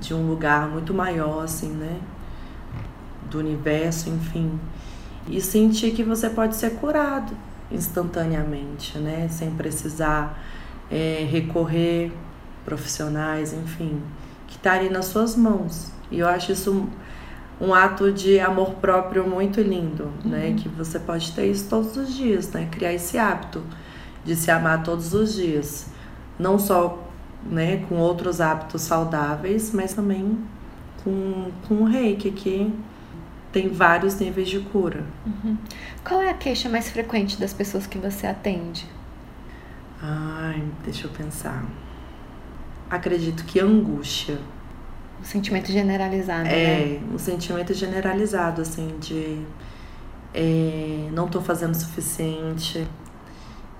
de 0.00 0.14
um 0.14 0.28
lugar 0.28 0.68
muito 0.68 0.94
maior 0.94 1.42
assim, 1.42 1.68
né, 1.68 1.98
do 3.28 3.38
universo, 3.38 4.08
enfim. 4.08 4.58
E 5.26 5.40
sentir 5.40 5.92
que 5.92 6.04
você 6.04 6.30
pode 6.30 6.56
ser 6.56 6.76
curado 6.76 7.32
instantaneamente, 7.70 8.98
né, 8.98 9.28
sem 9.28 9.50
precisar 9.50 10.40
é, 10.90 11.26
recorrer 11.30 12.12
profissionais, 12.64 13.52
enfim, 13.52 14.00
que 14.46 14.58
tá 14.58 14.74
ali 14.74 14.88
nas 14.88 15.06
suas 15.06 15.36
mãos. 15.36 15.92
E 16.10 16.18
eu 16.18 16.28
acho 16.28 16.52
isso 16.52 16.88
um 17.60 17.74
ato 17.74 18.10
de 18.10 18.40
amor 18.40 18.74
próprio 18.76 19.28
muito 19.28 19.60
lindo, 19.60 20.04
né? 20.04 20.10
uhum. 20.24 20.30
né? 20.30 20.54
Que 20.56 20.68
você 20.68 20.98
pode 20.98 21.32
ter 21.32 21.46
isso 21.46 21.68
todos 21.68 21.96
os 21.96 22.14
dias, 22.14 22.50
né? 22.52 22.68
Criar 22.70 22.92
esse 22.92 23.18
hábito 23.18 23.62
de 24.24 24.34
se 24.36 24.50
amar 24.50 24.82
todos 24.82 25.14
os 25.14 25.34
dias, 25.34 25.86
não 26.38 26.58
só, 26.58 27.02
né, 27.44 27.78
com 27.88 27.96
outros 27.96 28.40
hábitos 28.40 28.82
saudáveis, 28.82 29.72
mas 29.72 29.94
também 29.94 30.38
com, 31.02 31.50
com 31.66 31.74
o 31.76 31.84
reiki, 31.84 32.30
que 32.30 32.72
tem 33.52 33.68
vários 33.68 34.18
níveis 34.18 34.48
de 34.48 34.60
cura. 34.60 35.04
Uhum. 35.26 35.56
Qual 36.04 36.20
é 36.20 36.30
a 36.30 36.34
queixa 36.34 36.68
mais 36.68 36.90
frequente 36.90 37.40
das 37.40 37.52
pessoas 37.52 37.86
que 37.86 37.98
você 37.98 38.26
atende? 38.26 38.86
Ai, 40.02 40.62
deixa 40.84 41.06
eu 41.06 41.10
pensar. 41.10 41.64
Acredito 42.88 43.44
que 43.44 43.60
angústia. 43.60 44.38
O 45.20 45.24
sentimento 45.24 45.70
generalizado, 45.70 46.48
é, 46.48 46.98
né? 46.98 47.00
um 47.12 47.18
sentimento 47.18 47.74
generalizado, 47.74 48.62
assim, 48.62 48.96
de 48.98 49.44
é, 50.32 51.08
não 51.12 51.28
tô 51.28 51.40
fazendo 51.40 51.74
o 51.74 51.76
suficiente. 51.76 52.86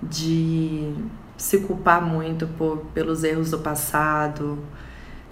de 0.02 0.94
se 1.36 1.60
culpar 1.60 2.02
muito 2.02 2.46
por, 2.46 2.84
pelos 2.92 3.24
erros 3.24 3.50
do 3.50 3.58
passado, 3.58 4.58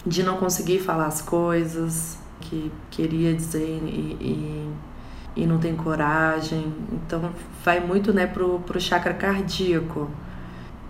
de 0.07 0.23
não 0.23 0.39
conseguir 0.39 0.81
falar 0.81 1.07
as 1.07 1.21
coisas 1.21 2.19
que 2.41 2.73
queria 2.91 3.35
dizer 3.35 3.81
e, 3.85 4.17
e, 4.19 5.43
e 5.43 5.47
não 5.47 5.59
tem 5.59 5.77
coragem. 5.77 6.73
Então 6.93 7.31
vai 7.63 7.81
muito 7.81 8.13
né, 8.13 8.27
pro, 8.27 8.61
pro 8.61 8.81
chakra 8.81 9.13
cardíaco. 9.13 10.11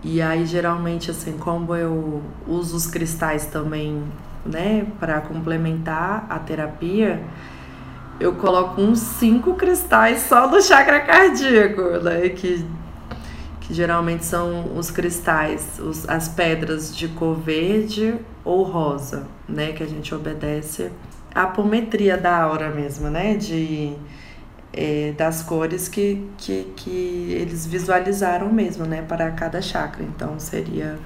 E 0.01 0.21
aí 0.21 0.45
geralmente 0.45 1.11
assim, 1.11 1.37
como 1.37 1.75
eu 1.75 2.23
uso 2.47 2.77
os 2.77 2.87
cristais 2.87 3.47
também, 3.47 4.01
né, 4.45 4.85
para 4.99 5.21
complementar 5.21 6.25
a 6.29 6.39
terapia, 6.39 7.21
eu 8.19 8.35
coloco 8.35 8.81
uns 8.81 8.99
cinco 8.99 9.53
cristais 9.53 10.21
só 10.21 10.47
do 10.47 10.61
chakra 10.61 10.99
cardíaco, 11.01 11.81
né, 12.03 12.29
que 12.29 12.65
que 13.69 13.75
geralmente 13.75 14.25
são 14.25 14.75
os 14.75 14.89
cristais, 14.89 15.79
os, 15.79 16.09
as 16.09 16.27
pedras 16.27 16.95
de 16.95 17.07
cor 17.07 17.35
verde 17.35 18.15
ou 18.43 18.63
rosa, 18.63 19.27
né? 19.47 19.73
Que 19.73 19.83
a 19.83 19.85
gente 19.85 20.13
obedece 20.13 20.91
à 21.35 21.43
apometria 21.43 22.17
da 22.17 22.35
aura 22.35 22.71
mesmo, 22.71 23.11
né? 23.11 23.35
De, 23.35 23.95
é, 24.73 25.13
das 25.15 25.43
cores 25.43 25.87
que, 25.87 26.27
que, 26.35 26.73
que 26.75 27.31
eles 27.39 27.67
visualizaram 27.67 28.51
mesmo, 28.51 28.85
né? 28.85 29.03
Para 29.03 29.29
cada 29.29 29.61
chakra. 29.61 30.03
Então 30.03 30.39
seria 30.39 30.97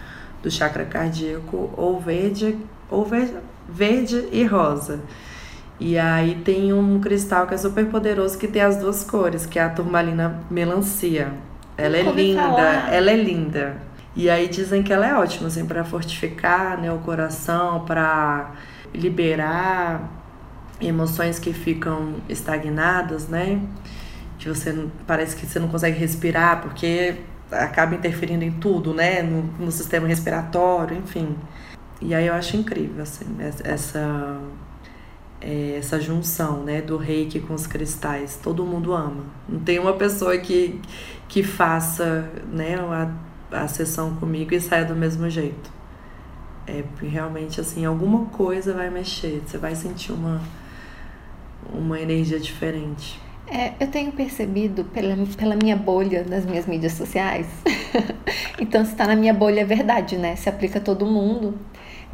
do 0.42 0.50
chakra 0.50 0.86
cardíaco 0.86 1.70
ou 1.76 2.00
verde, 2.00 2.58
ou 2.94 3.06
verde, 3.06 3.34
verde 3.68 4.28
e 4.32 4.46
rosa. 4.46 5.02
E 5.80 5.98
aí 5.98 6.36
tem 6.46 6.72
um 6.72 7.00
cristal 7.00 7.48
que 7.48 7.54
é 7.54 7.58
super 7.58 7.86
poderoso 7.88 8.38
que 8.38 8.48
tem 8.48 8.62
as 8.62 8.78
duas 8.78 9.04
cores, 9.04 9.46
que 9.46 9.58
é 9.58 9.64
a 9.64 9.70
turmalina 9.70 10.40
melancia. 10.50 11.34
Ela 11.76 11.98
é 11.98 12.04
linda, 12.04 12.42
falar. 12.42 12.94
ela 12.94 13.12
é 13.12 13.16
linda. 13.16 13.78
E 14.16 14.30
aí 14.30 14.48
dizem 14.48 14.84
que 14.84 14.94
ela 14.94 15.08
é 15.08 15.16
ótima, 15.16 15.48
assim, 15.48 15.66
para 15.66 15.84
fortificar 15.84 16.80
né, 16.80 16.92
o 16.92 17.00
coração, 17.00 17.84
para 17.84 18.52
liberar 18.94 20.08
emoções 20.80 21.40
que 21.40 21.52
ficam 21.52 22.16
estagnadas, 22.30 23.28
né? 23.28 23.60
Que 24.38 24.48
você 24.48 24.88
parece 25.08 25.36
que 25.36 25.48
você 25.48 25.60
não 25.60 25.68
consegue 25.68 25.98
respirar 25.98 26.62
porque 26.62 27.16
acaba 27.52 27.96
interferindo 27.96 28.44
em 28.44 28.52
tudo, 28.52 28.94
né? 28.94 29.24
No, 29.24 29.42
no 29.60 29.72
sistema 29.72 30.08
respiratório, 30.08 30.96
enfim. 30.98 31.36
E 32.06 32.14
aí 32.14 32.28
eu 32.28 32.34
acho 32.34 32.58
incrível, 32.58 33.02
assim, 33.02 33.26
essa 33.64 34.40
é, 35.44 35.76
essa 35.78 36.00
junção 36.00 36.64
né, 36.64 36.82
do 36.82 36.98
reiki 36.98 37.40
com 37.40 37.54
os 37.54 37.68
cristais. 37.68 38.40
Todo 38.42 38.66
mundo 38.66 38.94
ama. 38.94 39.26
Não 39.48 39.60
tem 39.60 39.78
uma 39.78 39.94
pessoa 39.94 40.38
que, 40.38 40.80
que 41.28 41.44
faça 41.44 42.30
né, 42.52 42.76
a, 42.76 43.64
a 43.64 43.68
sessão 43.68 44.16
comigo 44.16 44.54
e 44.54 44.62
saia 44.62 44.86
do 44.86 44.96
mesmo 44.96 45.30
jeito. 45.30 45.72
É 46.66 46.84
realmente 47.02 47.60
assim, 47.60 47.84
alguma 47.84 48.26
coisa 48.28 48.74
vai 48.74 48.90
mexer, 48.90 49.42
você 49.46 49.58
vai 49.58 49.76
sentir 49.76 50.14
uma, 50.14 50.42
uma 51.74 52.00
energia 52.00 52.40
diferente. 52.40 53.22
É, 53.48 53.74
eu 53.80 53.88
tenho 53.88 54.12
percebido 54.12 54.86
pela, 54.86 55.16
pela 55.38 55.56
minha 55.56 55.76
bolha 55.76 56.26
nas 56.28 56.46
minhas 56.46 56.66
mídias 56.66 56.94
sociais. 56.94 57.48
então, 58.60 58.84
se 58.86 58.92
está 58.92 59.06
na 59.06 59.16
minha 59.16 59.34
bolha, 59.34 59.62
é 59.62 59.66
verdade, 59.66 60.18
né? 60.18 60.36
Se 60.36 60.50
aplica 60.50 60.80
a 60.80 60.82
todo 60.82 61.06
mundo 61.06 61.60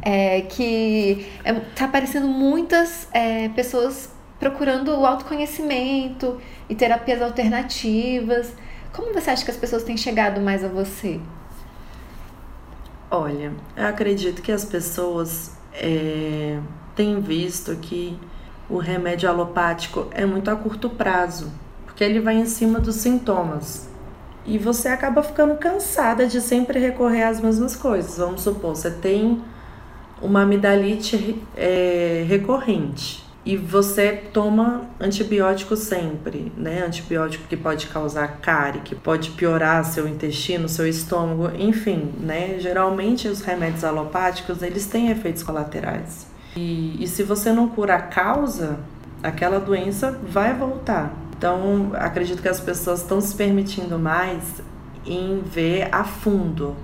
é, 0.02 0.42
que 0.42 1.26
é, 1.44 1.52
tá 1.52 1.84
aparecendo 1.84 2.26
muitas 2.26 3.08
é, 3.12 3.48
pessoas 3.50 4.10
procurando 4.38 4.88
o 4.98 5.06
autoconhecimento 5.06 6.40
e 6.68 6.74
terapias 6.74 7.20
alternativas. 7.20 8.52
Como 8.92 9.12
você 9.12 9.30
acha 9.30 9.44
que 9.44 9.50
as 9.50 9.56
pessoas 9.56 9.84
têm 9.84 9.96
chegado 9.96 10.40
mais 10.40 10.64
a 10.64 10.68
você? 10.68 11.20
Olha, 13.10 13.52
eu 13.76 13.86
acredito 13.86 14.40
que 14.40 14.50
as 14.50 14.64
pessoas 14.64 15.56
é, 15.74 16.58
têm 16.94 17.20
visto 17.20 17.76
que 17.76 18.18
o 18.70 18.78
remédio 18.78 19.28
alopático 19.28 20.06
é 20.12 20.24
muito 20.24 20.50
a 20.50 20.56
curto 20.56 20.88
prazo, 20.88 21.50
porque 21.84 22.04
ele 22.04 22.20
vai 22.20 22.36
em 22.36 22.46
cima 22.46 22.78
dos 22.78 22.96
sintomas. 22.96 23.88
E 24.46 24.56
você 24.56 24.88
acaba 24.88 25.22
ficando 25.22 25.56
cansada 25.56 26.26
de 26.26 26.40
sempre 26.40 26.78
recorrer 26.78 27.24
às 27.24 27.40
mesmas 27.40 27.76
coisas. 27.76 28.16
Vamos 28.16 28.42
supor, 28.42 28.76
você 28.76 28.90
tem 28.90 29.42
uma 30.22 30.42
amidalite 30.42 31.42
é, 31.56 32.24
recorrente 32.26 33.24
e 33.44 33.56
você 33.56 34.12
toma 34.32 34.82
antibiótico 35.00 35.74
sempre, 35.74 36.52
né? 36.56 36.84
Antibiótico 36.84 37.48
que 37.48 37.56
pode 37.56 37.86
causar 37.86 38.38
cárie, 38.40 38.82
que 38.82 38.94
pode 38.94 39.30
piorar 39.30 39.84
seu 39.84 40.06
intestino, 40.06 40.68
seu 40.68 40.86
estômago, 40.86 41.50
enfim, 41.58 42.12
né? 42.20 42.58
Geralmente 42.58 43.28
os 43.28 43.40
remédios 43.40 43.82
alopáticos 43.82 44.62
eles 44.62 44.86
têm 44.86 45.10
efeitos 45.10 45.42
colaterais. 45.42 46.29
E, 46.56 47.02
e 47.02 47.06
se 47.06 47.22
você 47.22 47.52
não 47.52 47.68
cura 47.68 47.96
a 47.96 48.02
causa, 48.02 48.80
aquela 49.22 49.58
doença 49.58 50.18
vai 50.22 50.54
voltar. 50.54 51.12
Então, 51.36 51.92
acredito 51.94 52.42
que 52.42 52.48
as 52.48 52.60
pessoas 52.60 53.00
estão 53.00 53.20
se 53.20 53.34
permitindo 53.34 53.98
mais 53.98 54.60
em 55.06 55.40
ver 55.40 55.88
a 55.92 56.04
fundo 56.04 56.76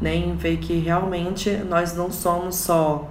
né, 0.00 0.14
em 0.14 0.36
ver 0.36 0.58
que 0.58 0.78
realmente 0.78 1.50
nós 1.50 1.94
não 1.94 2.10
somos 2.10 2.56
só 2.56 3.08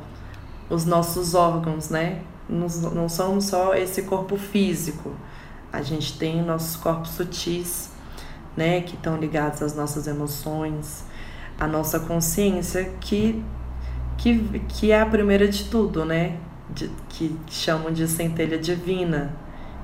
os 0.69 0.85
nossos 0.85 1.33
órgãos, 1.33 1.89
né? 1.89 2.21
Não 2.47 3.09
somos 3.09 3.45
só 3.45 3.73
esse 3.73 4.03
corpo 4.03 4.37
físico. 4.37 5.11
A 5.73 5.81
gente 5.81 6.17
tem 6.17 6.43
nossos 6.43 6.75
corpos 6.75 7.11
sutis, 7.11 7.89
né, 8.55 8.81
que 8.81 8.95
estão 8.95 9.17
ligados 9.17 9.61
às 9.61 9.75
nossas 9.75 10.07
emoções, 10.07 11.03
à 11.59 11.67
nossa 11.67 11.99
consciência, 11.99 12.93
que, 13.01 13.43
que, 14.17 14.61
que 14.67 14.91
é 14.91 15.01
a 15.01 15.05
primeira 15.05 15.47
de 15.47 15.65
tudo, 15.65 16.05
né? 16.05 16.37
De, 16.69 16.89
que 17.09 17.35
chamam 17.47 17.91
de 17.91 18.07
centelha 18.07 18.57
divina. 18.57 19.33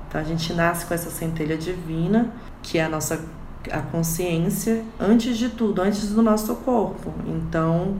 Então 0.08 0.20
a 0.20 0.24
gente 0.24 0.52
nasce 0.52 0.84
com 0.86 0.94
essa 0.94 1.10
centelha 1.10 1.56
divina, 1.56 2.32
que 2.62 2.78
é 2.78 2.84
a 2.84 2.88
nossa 2.88 3.24
a 3.70 3.80
consciência 3.80 4.84
antes 4.98 5.38
de 5.38 5.48
tudo, 5.48 5.80
antes 5.82 6.10
do 6.10 6.20
nosso 6.20 6.56
corpo. 6.56 7.12
Então, 7.26 7.96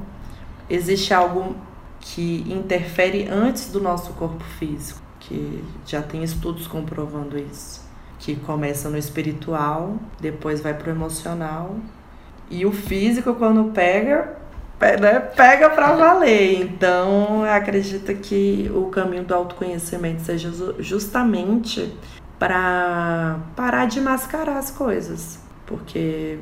existe 0.69 1.15
algo 1.15 1.55
que 2.01 2.45
interfere 2.49 3.29
antes 3.29 3.71
do 3.71 3.81
nosso 3.81 4.13
corpo 4.15 4.43
físico, 4.59 5.01
que 5.21 5.63
já 5.87 6.03
tem 6.03 6.25
estudos 6.25 6.67
comprovando 6.67 7.39
isso, 7.39 7.81
que 8.19 8.35
começa 8.35 8.91
no 8.91 8.99
espiritual, 8.99 9.97
depois 10.21 10.61
vai 10.61 10.75
pro 10.75 10.91
emocional 10.91 11.77
e 12.53 12.67
o 12.67 12.73
físico 12.73 13.35
quando 13.35 13.73
pega, 13.73 14.37
né, 15.01 15.21
pega 15.21 15.71
para 15.71 15.93
valer. 15.93 16.63
Então, 16.63 17.45
acredito 17.45 18.15
que 18.15 18.71
o 18.75 18.87
caminho 18.87 19.25
do 19.25 19.35
autoconhecimento 19.35 20.23
seja 20.23 20.51
justamente 20.79 21.93
para 22.39 23.39
parar 23.55 23.87
de 23.87 24.01
mascarar 24.01 24.59
as 24.59 24.71
coisas 24.71 25.43
porque 25.73 26.39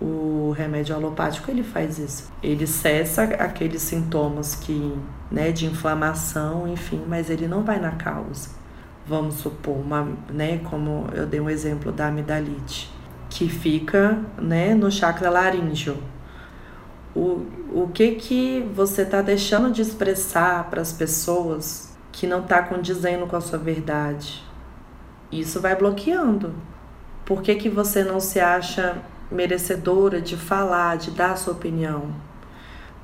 o 0.00 0.52
remédio 0.56 0.94
alopático 0.94 1.50
ele 1.50 1.62
faz 1.62 1.98
isso. 1.98 2.30
Ele 2.42 2.66
cessa 2.66 3.22
aqueles 3.22 3.82
sintomas 3.82 4.56
que, 4.56 4.92
né, 5.30 5.52
de 5.52 5.66
inflamação, 5.66 6.66
enfim, 6.66 7.02
mas 7.06 7.30
ele 7.30 7.46
não 7.46 7.62
vai 7.62 7.78
na 7.78 7.92
causa. 7.92 8.50
Vamos 9.06 9.36
supor, 9.36 9.76
uma, 9.76 10.08
né, 10.28 10.58
como 10.58 11.06
eu 11.12 11.26
dei 11.26 11.40
um 11.40 11.48
exemplo 11.48 11.92
da 11.92 12.08
amidalite, 12.08 12.92
que 13.30 13.48
fica, 13.48 14.18
né, 14.36 14.74
no 14.74 14.90
chakra 14.90 15.30
laríngeo. 15.30 15.96
O, 17.14 17.46
o 17.72 17.90
que 17.92 18.12
que 18.12 18.60
você 18.74 19.02
está 19.02 19.20
deixando 19.20 19.70
de 19.70 19.82
expressar 19.82 20.70
para 20.70 20.80
as 20.80 20.92
pessoas 20.92 21.96
que 22.10 22.26
não 22.26 22.40
está 22.40 22.62
condizendo 22.62 23.26
com 23.26 23.36
a 23.36 23.40
sua 23.40 23.58
verdade? 23.58 24.42
Isso 25.30 25.60
vai 25.60 25.76
bloqueando. 25.76 26.54
Por 27.24 27.42
que, 27.42 27.54
que 27.54 27.68
você 27.68 28.02
não 28.02 28.18
se 28.18 28.40
acha 28.40 28.96
merecedora 29.30 30.20
de 30.20 30.36
falar, 30.36 30.96
de 30.96 31.10
dar 31.10 31.32
a 31.32 31.36
sua 31.36 31.52
opinião? 31.52 32.14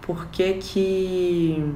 Por 0.02 0.26
que, 0.26 0.54
que 0.54 1.74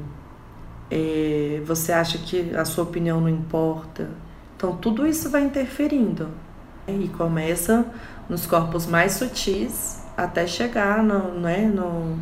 é, 0.91 1.63
você 1.65 1.93
acha 1.93 2.19
que 2.19 2.55
a 2.57 2.65
sua 2.65 2.85
opinião 2.85 3.21
não 3.21 3.29
importa? 3.29 4.11
Então, 4.57 4.77
tudo 4.77 5.07
isso 5.07 5.31
vai 5.31 5.45
interferindo. 5.45 6.29
E 6.89 7.09
começa 7.09 7.87
nos 8.29 8.45
corpos 8.45 8.87
mais 8.87 9.13
sutis 9.13 10.02
até 10.17 10.47
chegar 10.47 11.03
no, 11.03 11.41
né, 11.41 11.67
no, 11.67 12.19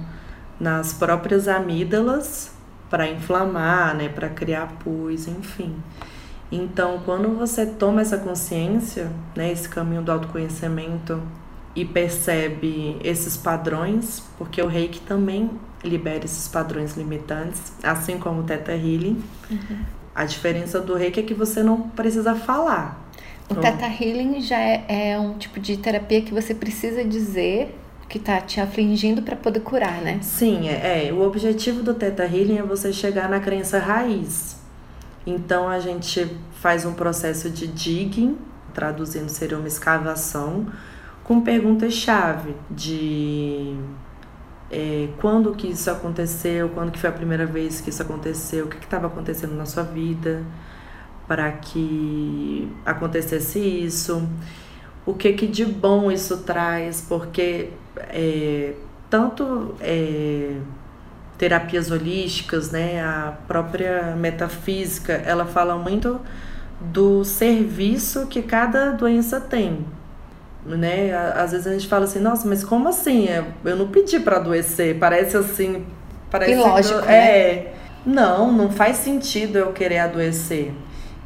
nas 0.59 0.93
próprias 0.93 1.49
amígdalas 1.49 2.53
para 2.89 3.09
inflamar, 3.09 3.95
né, 3.95 4.09
para 4.09 4.29
criar 4.29 4.67
pus, 4.83 5.27
enfim. 5.29 5.77
Então, 6.51 7.01
quando 7.05 7.37
você 7.39 7.65
toma 7.65 8.01
essa 8.01 8.19
consciência, 8.19 9.11
né, 9.37 9.53
esse 9.53 9.69
caminho 9.69 10.03
do 10.03 10.11
autoconhecimento 10.11 11.23
e 11.77 11.85
percebe 11.85 12.99
esses 13.05 13.37
padrões, 13.37 14.23
porque 14.37 14.61
o 14.61 14.67
Reiki 14.67 15.01
também 15.01 15.51
libera 15.85 16.25
esses 16.25 16.49
padrões 16.49 16.97
limitantes, 16.97 17.73
assim 17.83 18.19
como 18.19 18.41
o 18.41 18.43
Theta 18.43 18.73
Healing. 18.73 19.23
Uhum. 19.49 19.85
A 20.13 20.25
diferença 20.25 20.81
do 20.81 20.95
Reiki 20.95 21.21
é 21.21 21.23
que 21.23 21.35
você 21.35 21.63
não 21.63 21.89
precisa 21.91 22.35
falar. 22.35 23.01
O 23.51 23.53
então, 23.53 23.63
Theta 23.63 23.87
Healing 23.87 24.41
já 24.41 24.61
é, 24.61 24.85
é 24.89 25.19
um 25.19 25.37
tipo 25.37 25.59
de 25.59 25.77
terapia 25.77 26.23
que 26.23 26.33
você 26.33 26.55
precisa 26.55 27.05
dizer 27.05 27.77
que 28.09 28.19
tá 28.19 28.41
te 28.41 28.61
afligindo 28.61 29.23
para 29.23 29.37
poder 29.37 29.61
curar, 29.61 30.01
né? 30.01 30.19
Sim, 30.23 30.69
é, 30.69 31.09
é. 31.09 31.13
O 31.13 31.21
objetivo 31.23 31.83
do 31.83 31.95
Teta 31.95 32.25
Healing 32.25 32.59
é 32.59 32.63
você 32.63 32.93
chegar 32.93 33.29
na 33.29 33.41
crença 33.41 33.79
raiz. 33.79 34.57
Então 35.27 35.69
a 35.69 35.81
gente 35.81 36.37
faz 36.61 36.85
um 36.85 36.93
processo 36.93 37.51
de 37.51 37.67
digging, 37.67 38.39
traduzindo 38.73 39.29
seria 39.29 39.59
uma 39.59 39.69
escavação, 39.69 40.67
com 41.25 41.41
perguntas-chave 41.41 42.55
de 42.71 43.77
é, 44.71 45.09
quando 45.21 45.55
que 45.55 45.69
isso 45.69 45.91
aconteceu, 45.91 46.69
quando 46.71 46.93
que 46.93 46.99
foi 46.99 47.11
a 47.11 47.13
primeira 47.13 47.47
vez 47.47 47.81
que 47.81 47.91
isso 47.91 48.03
aconteceu, 48.03 48.67
o 48.67 48.69
que 48.69 48.77
estava 48.77 49.09
acontecendo 49.09 49.55
na 49.55 49.67
sua 49.67 49.83
vida 49.83 50.45
para 51.31 51.49
que 51.53 52.69
acontecesse 52.85 53.61
isso, 53.61 54.29
o 55.07 55.15
que 55.15 55.33
que 55.33 55.47
de 55.47 55.65
bom 55.65 56.11
isso 56.11 56.39
traz, 56.39 57.07
porque 57.09 57.69
é, 58.09 58.73
tanto 59.09 59.77
é, 59.81 60.57
terapias 61.39 61.89
holísticas, 61.89 62.73
né, 62.73 63.01
a 63.01 63.33
própria 63.47 64.17
metafísica, 64.17 65.13
ela 65.25 65.47
fala 65.47 65.79
muito 65.79 66.21
do 66.81 67.23
serviço 67.23 68.27
que 68.27 68.43
cada 68.43 68.91
doença 68.91 69.41
tem. 69.41 69.87
Né? 70.67 71.15
Às 71.15 71.53
vezes 71.53 71.69
a 71.69 71.73
gente 71.73 71.87
fala 71.87 72.07
assim, 72.07 72.19
nossa, 72.19 72.49
mas 72.49 72.65
como 72.65 72.89
assim? 72.89 73.29
É, 73.29 73.45
eu 73.65 73.77
não 73.77 73.87
pedi 73.87 74.19
para 74.19 74.39
adoecer. 74.39 74.99
Parece 74.99 75.37
assim. 75.37 75.87
Parece 76.29 76.53
Ilógico, 76.55 77.01
do... 77.01 77.07
né? 77.07 77.15
É. 77.15 77.75
Não, 78.05 78.53
não 78.53 78.69
faz 78.69 78.97
sentido 78.97 79.59
eu 79.59 79.73
querer 79.73 79.99
adoecer. 79.99 80.75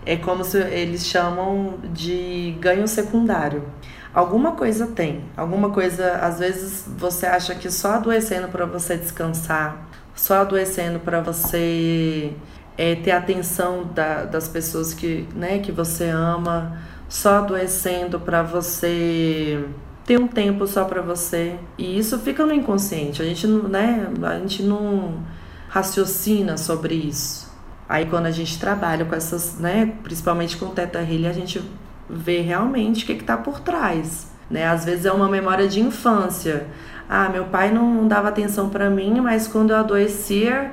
É 0.06 0.16
como 0.16 0.44
se 0.44 0.58
eles 0.58 1.06
chamam 1.06 1.78
de 1.92 2.56
ganho 2.60 2.86
secundário. 2.86 3.64
Alguma 4.12 4.52
coisa 4.52 4.86
tem, 4.86 5.24
alguma 5.36 5.70
coisa, 5.70 6.12
às 6.18 6.38
vezes 6.38 6.84
você 6.96 7.26
acha 7.26 7.54
que 7.54 7.68
só 7.68 7.94
adoecendo 7.94 8.46
para 8.46 8.64
você 8.64 8.96
descansar, 8.96 9.88
só 10.14 10.42
adoecendo 10.42 11.00
para 11.00 11.20
você 11.20 12.32
é, 12.78 12.94
ter 12.94 13.10
atenção 13.10 13.84
da, 13.92 14.24
das 14.24 14.46
pessoas 14.46 14.94
que, 14.94 15.26
né, 15.34 15.58
que 15.58 15.72
você 15.72 16.08
ama, 16.10 16.78
só 17.08 17.38
adoecendo 17.38 18.20
para 18.20 18.42
você 18.42 19.64
ter 20.04 20.18
um 20.20 20.28
tempo 20.28 20.66
só 20.66 20.84
para 20.84 21.02
você. 21.02 21.56
E 21.78 21.98
isso 21.98 22.18
fica 22.18 22.44
no 22.44 22.52
inconsciente. 22.52 23.22
A 23.22 23.24
gente 23.24 23.46
não, 23.46 23.68
né, 23.68 24.08
a 24.22 24.38
gente 24.38 24.62
não 24.62 25.24
raciocina 25.68 26.56
sobre 26.56 26.94
isso. 26.94 27.43
Aí 27.88 28.06
quando 28.06 28.26
a 28.26 28.30
gente 28.30 28.58
trabalha 28.58 29.04
com 29.04 29.14
essas, 29.14 29.58
né, 29.58 29.92
principalmente 30.02 30.56
com 30.56 30.66
o 30.66 30.70
Teta 30.70 31.00
Healing, 31.00 31.26
a 31.26 31.32
gente 31.32 31.62
vê 32.08 32.40
realmente 32.40 33.04
o 33.04 33.06
que 33.06 33.12
está 33.12 33.36
por 33.36 33.60
trás. 33.60 34.32
Né? 34.50 34.66
Às 34.66 34.84
vezes 34.84 35.04
é 35.06 35.12
uma 35.12 35.28
memória 35.28 35.68
de 35.68 35.80
infância. 35.80 36.66
Ah, 37.08 37.28
meu 37.28 37.44
pai 37.46 37.70
não 37.70 38.06
dava 38.08 38.28
atenção 38.28 38.70
para 38.70 38.88
mim, 38.88 39.20
mas 39.20 39.46
quando 39.46 39.70
eu 39.70 39.76
adoecia, 39.76 40.72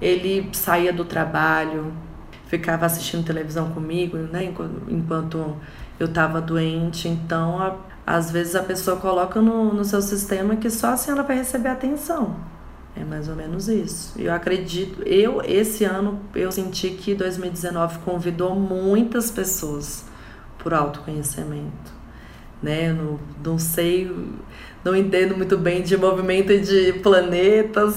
ele 0.00 0.48
saía 0.52 0.92
do 0.92 1.04
trabalho, 1.04 1.92
ficava 2.46 2.86
assistindo 2.86 3.24
televisão 3.24 3.70
comigo, 3.70 4.16
né? 4.16 4.52
Enquanto 4.88 5.56
eu 5.98 6.06
estava 6.06 6.40
doente. 6.40 7.08
Então, 7.08 7.60
a, 7.60 7.76
às 8.06 8.30
vezes 8.30 8.54
a 8.54 8.62
pessoa 8.62 8.96
coloca 8.96 9.40
no, 9.40 9.72
no 9.72 9.84
seu 9.84 10.02
sistema 10.02 10.56
que 10.56 10.70
só 10.70 10.92
assim 10.92 11.10
ela 11.10 11.22
vai 11.22 11.36
receber 11.36 11.70
atenção. 11.70 12.36
É 12.94 13.04
mais 13.04 13.28
ou 13.28 13.34
menos 13.34 13.68
isso. 13.68 14.12
Eu 14.20 14.32
acredito, 14.32 15.02
eu 15.02 15.40
esse 15.44 15.84
ano 15.84 16.20
eu 16.34 16.52
senti 16.52 16.90
que 16.90 17.14
2019 17.14 18.00
convidou 18.00 18.54
muitas 18.54 19.30
pessoas 19.30 20.04
por 20.58 20.74
autoconhecimento, 20.74 21.92
né? 22.62 22.92
Não, 22.92 23.18
não 23.42 23.58
sei, 23.58 24.10
não 24.84 24.94
entendo 24.94 25.36
muito 25.36 25.56
bem 25.56 25.82
de 25.82 25.96
movimento 25.96 26.56
de 26.60 26.92
planetas, 27.02 27.96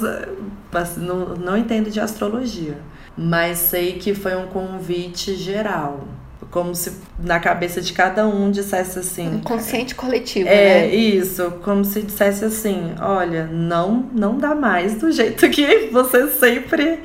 mas 0.71 0.95
não, 0.97 1.35
não 1.35 1.57
entendo 1.57 1.91
de 1.91 1.99
astrologia, 1.99 2.79
mas 3.17 3.57
sei 3.57 3.93
que 3.99 4.13
foi 4.13 4.35
um 4.35 4.47
convite 4.47 5.35
geral. 5.35 6.07
Como 6.55 6.73
se 6.73 6.93
na 7.19 7.37
cabeça 7.37 7.81
de 7.81 7.91
cada 7.91 8.25
um 8.25 8.49
dissesse 8.49 8.97
assim. 8.97 9.27
Um 9.27 9.41
consciente 9.41 9.93
coletivo, 9.93 10.47
é, 10.47 10.83
né? 10.83 10.95
isso. 10.95 11.51
Como 11.65 11.83
se 11.83 12.01
dissesse 12.01 12.45
assim: 12.45 12.95
olha, 13.01 13.45
não, 13.47 14.09
não 14.13 14.37
dá 14.37 14.55
mais 14.55 14.95
do 14.95 15.11
jeito 15.11 15.49
que 15.49 15.89
você 15.91 16.29
sempre 16.29 17.01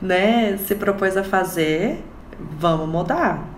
né, 0.00 0.56
se 0.66 0.76
propôs 0.76 1.16
a 1.16 1.24
fazer. 1.24 2.04
Vamos 2.56 2.88
mudar 2.88 3.54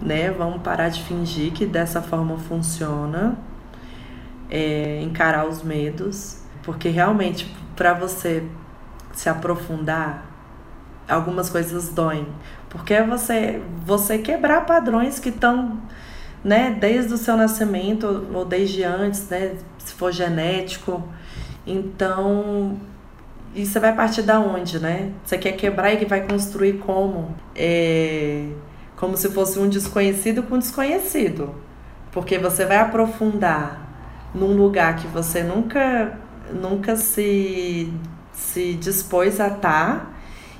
né? 0.00 0.30
Vamos 0.30 0.62
parar 0.62 0.88
de 0.88 1.02
fingir 1.02 1.52
que 1.52 1.66
dessa 1.66 2.00
forma 2.00 2.38
funciona, 2.38 3.36
é, 4.50 5.00
encarar 5.02 5.46
os 5.46 5.62
medos, 5.62 6.42
porque 6.62 6.88
realmente 6.88 7.52
para 7.74 7.94
você 7.94 8.44
se 9.12 9.28
aprofundar, 9.28 10.24
algumas 11.08 11.48
coisas 11.48 11.88
doem, 11.88 12.26
porque 12.68 12.94
é 12.94 13.04
você 13.04 13.62
você 13.84 14.18
quebrar 14.18 14.66
padrões 14.66 15.18
que 15.18 15.30
estão 15.30 15.80
né, 16.44 16.76
desde 16.78 17.14
o 17.14 17.16
seu 17.16 17.36
nascimento 17.36 18.26
ou 18.32 18.44
desde 18.44 18.84
antes, 18.84 19.28
né, 19.28 19.56
se 19.78 19.92
for 19.94 20.12
genético. 20.12 21.02
Então, 21.66 22.78
e 23.54 23.66
você 23.66 23.80
vai 23.80 23.94
partir 23.94 24.22
da 24.22 24.38
onde, 24.40 24.78
né? 24.78 25.12
Você 25.24 25.36
quer 25.36 25.52
quebrar 25.52 25.92
e 25.92 26.04
vai 26.04 26.26
construir 26.26 26.74
como? 26.74 27.34
É, 27.54 28.48
como 28.96 29.16
se 29.16 29.30
fosse 29.30 29.58
um 29.58 29.68
desconhecido 29.68 30.42
com 30.42 30.58
desconhecido. 30.58 31.54
Porque 32.12 32.38
você 32.38 32.64
vai 32.64 32.78
aprofundar 32.78 33.86
num 34.34 34.56
lugar 34.56 34.96
que 34.96 35.06
você 35.06 35.42
nunca, 35.42 36.18
nunca 36.52 36.96
se, 36.96 37.92
se 38.32 38.74
dispôs 38.74 39.40
a 39.40 39.48
estar 39.48 39.60
tá, 39.60 40.10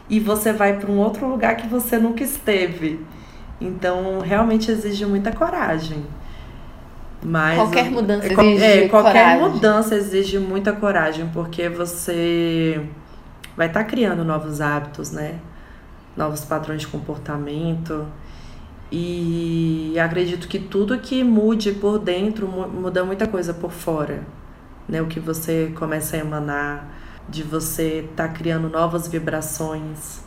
e 0.08 0.18
você 0.18 0.52
vai 0.52 0.78
para 0.78 0.90
um 0.90 0.98
outro 0.98 1.28
lugar 1.28 1.56
que 1.56 1.66
você 1.66 1.98
nunca 1.98 2.22
esteve. 2.22 3.00
Então, 3.60 4.20
realmente 4.20 4.70
exige 4.70 5.04
muita 5.04 5.32
coragem. 5.32 6.04
Mas, 7.22 7.56
qualquer 7.56 7.90
mudança 7.90 8.26
é, 8.26 8.32
exige 8.32 8.84
é, 8.84 8.88
qualquer 8.88 9.12
coragem. 9.12 9.40
mudança 9.40 9.94
exige 9.96 10.38
muita 10.38 10.72
coragem, 10.72 11.28
porque 11.32 11.68
você 11.68 12.80
vai 13.56 13.66
estar 13.66 13.80
tá 13.80 13.86
criando 13.86 14.24
novos 14.24 14.60
hábitos, 14.60 15.10
né? 15.10 15.40
Novos 16.16 16.44
padrões 16.44 16.82
de 16.82 16.86
comportamento. 16.86 18.06
E 18.90 19.94
acredito 20.02 20.48
que 20.48 20.58
tudo 20.58 20.96
que 20.98 21.22
mude 21.22 21.72
por 21.72 21.98
dentro 21.98 22.46
muda 22.46 23.04
muita 23.04 23.26
coisa 23.26 23.52
por 23.52 23.70
fora. 23.70 24.22
Né? 24.88 25.02
O 25.02 25.06
que 25.06 25.20
você 25.20 25.72
começa 25.76 26.16
a 26.16 26.20
emanar, 26.20 26.88
de 27.28 27.42
você 27.42 28.06
estar 28.10 28.28
tá 28.28 28.34
criando 28.34 28.68
novas 28.68 29.08
vibrações. 29.08 30.20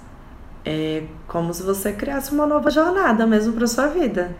É 0.64 1.04
como 1.28 1.54
se 1.54 1.64
você 1.64 1.92
criasse 1.94 2.32
uma 2.32 2.46
nova 2.46 2.70
jornada 2.70 3.26
mesmo 3.26 3.54
para 3.54 3.66
sua 3.68 3.88
vida. 3.88 4.36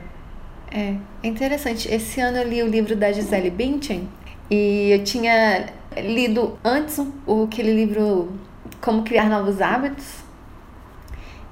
É, 0.71 0.95
é 1.24 1.28
interessante. 1.28 1.91
Esse 1.91 2.21
ano 2.21 2.38
eu 2.38 2.47
li 2.47 2.62
o 2.62 2.67
livro 2.67 2.95
da 2.95 3.12
Gisele 3.12 3.50
Bündchen 3.50 4.08
e 4.50 4.91
eu 4.91 5.04
tinha 5.04 5.67
lido 5.97 6.58
antes 6.63 7.00
o, 7.26 7.43
aquele 7.43 7.74
livro 7.74 8.32
Como 8.80 9.04
Criar 9.04 9.30
Novos 9.30 9.60
Hábitos 9.60 10.21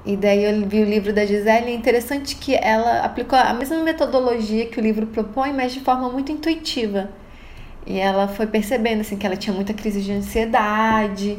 e 0.06 0.16
daí 0.16 0.44
eu 0.44 0.68
vi 0.68 0.82
o 0.82 0.86
livro 0.86 1.14
da 1.14 1.26
Gisele, 1.26 1.72
é 1.72 1.74
interessante 1.74 2.36
que 2.38 2.56
ela 2.56 3.02
aplicou 3.02 3.38
a 3.38 3.54
mesma 3.54 3.84
metodologia 3.84 4.66
que 4.66 4.80
o 4.80 4.82
livro 4.82 5.06
propõe, 5.08 5.52
mas 5.54 5.74
de 5.74 5.82
forma 5.82 6.10
muito 6.10 6.32
intuitiva. 6.32 7.10
E 7.86 8.00
ela 8.00 8.28
foi 8.28 8.48
percebendo 8.48 9.02
assim 9.02 9.18
que 9.18 9.26
ela 9.26 9.36
tinha 9.36 9.54
muita 9.54 9.74
crise 9.74 10.02
de 10.02 10.12
ansiedade 10.12 11.38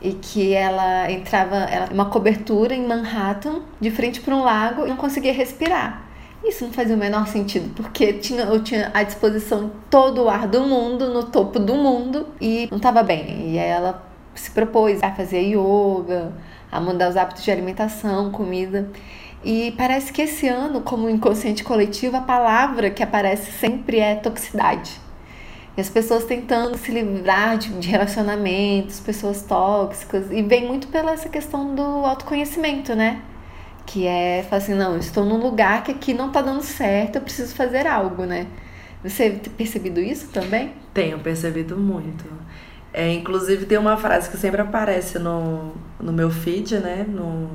e 0.00 0.14
que 0.14 0.54
ela 0.54 1.10
entrava 1.10 1.56
ela 1.56 1.88
uma 1.92 2.06
cobertura 2.06 2.74
em 2.74 2.86
Manhattan, 2.86 3.60
de 3.80 3.90
frente 3.90 4.20
para 4.20 4.34
um 4.34 4.42
lago 4.42 4.86
e 4.86 4.88
não 4.88 4.96
conseguia 4.96 5.32
respirar. 5.32 6.10
Isso 6.42 6.64
não 6.64 6.72
fazia 6.72 6.96
o 6.96 6.98
menor 6.98 7.26
sentido, 7.26 7.70
porque 7.74 8.14
tinha, 8.14 8.44
eu 8.44 8.62
tinha 8.62 8.90
à 8.94 9.02
disposição 9.02 9.70
todo 9.90 10.24
o 10.24 10.28
ar 10.30 10.48
do 10.48 10.62
mundo, 10.62 11.12
no 11.12 11.24
topo 11.24 11.58
do 11.58 11.74
mundo, 11.74 12.28
e 12.40 12.66
não 12.70 12.78
estava 12.78 13.02
bem. 13.02 13.50
E 13.50 13.58
ela 13.58 14.02
se 14.34 14.50
propôs 14.50 15.02
a 15.02 15.10
fazer 15.12 15.42
yoga, 15.42 16.32
a 16.72 16.80
mudar 16.80 17.10
os 17.10 17.16
hábitos 17.16 17.44
de 17.44 17.50
alimentação, 17.50 18.30
comida. 18.30 18.88
E 19.44 19.74
parece 19.76 20.12
que 20.12 20.22
esse 20.22 20.48
ano, 20.48 20.80
como 20.80 21.10
inconsciente 21.10 21.62
coletivo, 21.62 22.16
a 22.16 22.22
palavra 22.22 22.90
que 22.90 23.02
aparece 23.02 23.52
sempre 23.52 23.98
é 23.98 24.14
toxicidade. 24.14 24.98
As 25.80 25.88
pessoas 25.88 26.24
tentando 26.24 26.76
se 26.76 26.92
livrar 26.92 27.58
de, 27.58 27.70
de 27.78 27.88
relacionamentos, 27.88 29.00
pessoas 29.00 29.42
tóxicas, 29.42 30.30
e 30.30 30.42
vem 30.42 30.66
muito 30.66 30.88
pela 30.88 31.12
essa 31.12 31.28
questão 31.28 31.74
do 31.74 31.82
autoconhecimento, 31.82 32.94
né? 32.94 33.22
Que 33.86 34.06
é, 34.06 34.44
falar 34.48 34.62
assim, 34.62 34.74
não, 34.74 34.92
eu 34.92 34.98
estou 35.00 35.24
num 35.24 35.38
lugar 35.38 35.82
que 35.82 35.90
aqui 35.90 36.14
não 36.14 36.28
está 36.28 36.42
dando 36.42 36.62
certo, 36.62 37.16
eu 37.16 37.22
preciso 37.22 37.54
fazer 37.54 37.86
algo, 37.86 38.24
né? 38.24 38.46
Você 39.02 39.30
tem 39.30 39.52
percebido 39.52 40.00
isso 40.00 40.28
também? 40.28 40.74
Tenho 40.92 41.18
percebido 41.18 41.76
muito. 41.76 42.24
É, 42.92 43.12
inclusive 43.12 43.66
tem 43.66 43.78
uma 43.78 43.96
frase 43.96 44.28
que 44.28 44.36
sempre 44.36 44.60
aparece 44.60 45.18
no, 45.18 45.72
no 45.98 46.12
meu 46.12 46.30
feed, 46.30 46.78
né? 46.78 47.06
No, 47.08 47.48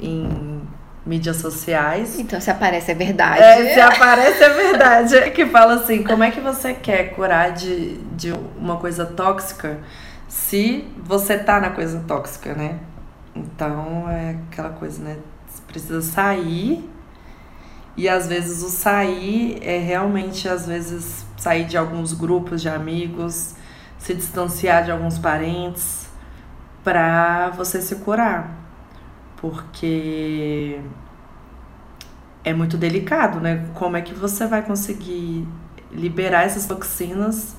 em 0.00 0.62
mídias 1.04 1.36
sociais. 1.36 2.18
Então, 2.18 2.40
se 2.40 2.50
aparece 2.50 2.92
é 2.92 2.94
verdade. 2.94 3.42
É, 3.42 3.74
se 3.74 3.80
aparece 3.80 4.42
é 4.42 4.48
verdade. 4.48 5.16
É 5.16 5.30
que 5.30 5.46
fala 5.46 5.74
assim, 5.74 6.02
como 6.02 6.22
é 6.22 6.30
que 6.30 6.40
você 6.40 6.74
quer 6.74 7.14
curar 7.14 7.52
de, 7.52 7.98
de 8.16 8.32
uma 8.56 8.76
coisa 8.76 9.04
tóxica 9.04 9.78
se 10.28 10.88
você 10.96 11.36
tá 11.36 11.60
na 11.60 11.70
coisa 11.70 12.02
tóxica, 12.06 12.54
né? 12.54 12.78
Então, 13.34 14.08
é 14.08 14.36
aquela 14.50 14.70
coisa, 14.70 15.02
né? 15.02 15.18
Você 15.46 15.62
precisa 15.66 16.02
sair 16.02 16.88
e 17.96 18.08
às 18.08 18.26
vezes 18.26 18.62
o 18.62 18.70
sair 18.70 19.58
é 19.62 19.78
realmente, 19.78 20.48
às 20.48 20.66
vezes, 20.66 21.26
sair 21.36 21.64
de 21.64 21.76
alguns 21.76 22.14
grupos 22.14 22.62
de 22.62 22.68
amigos, 22.68 23.54
se 23.98 24.14
distanciar 24.14 24.84
de 24.84 24.90
alguns 24.90 25.18
parentes 25.18 26.06
para 26.82 27.50
você 27.50 27.82
se 27.82 27.96
curar. 27.96 28.61
Porque 29.42 30.80
é 32.42 32.54
muito 32.54 32.78
delicado, 32.78 33.40
né? 33.40 33.66
Como 33.74 33.96
é 33.96 34.00
que 34.00 34.14
você 34.14 34.46
vai 34.46 34.62
conseguir 34.62 35.46
liberar 35.90 36.44
essas 36.44 36.64
toxinas 36.64 37.54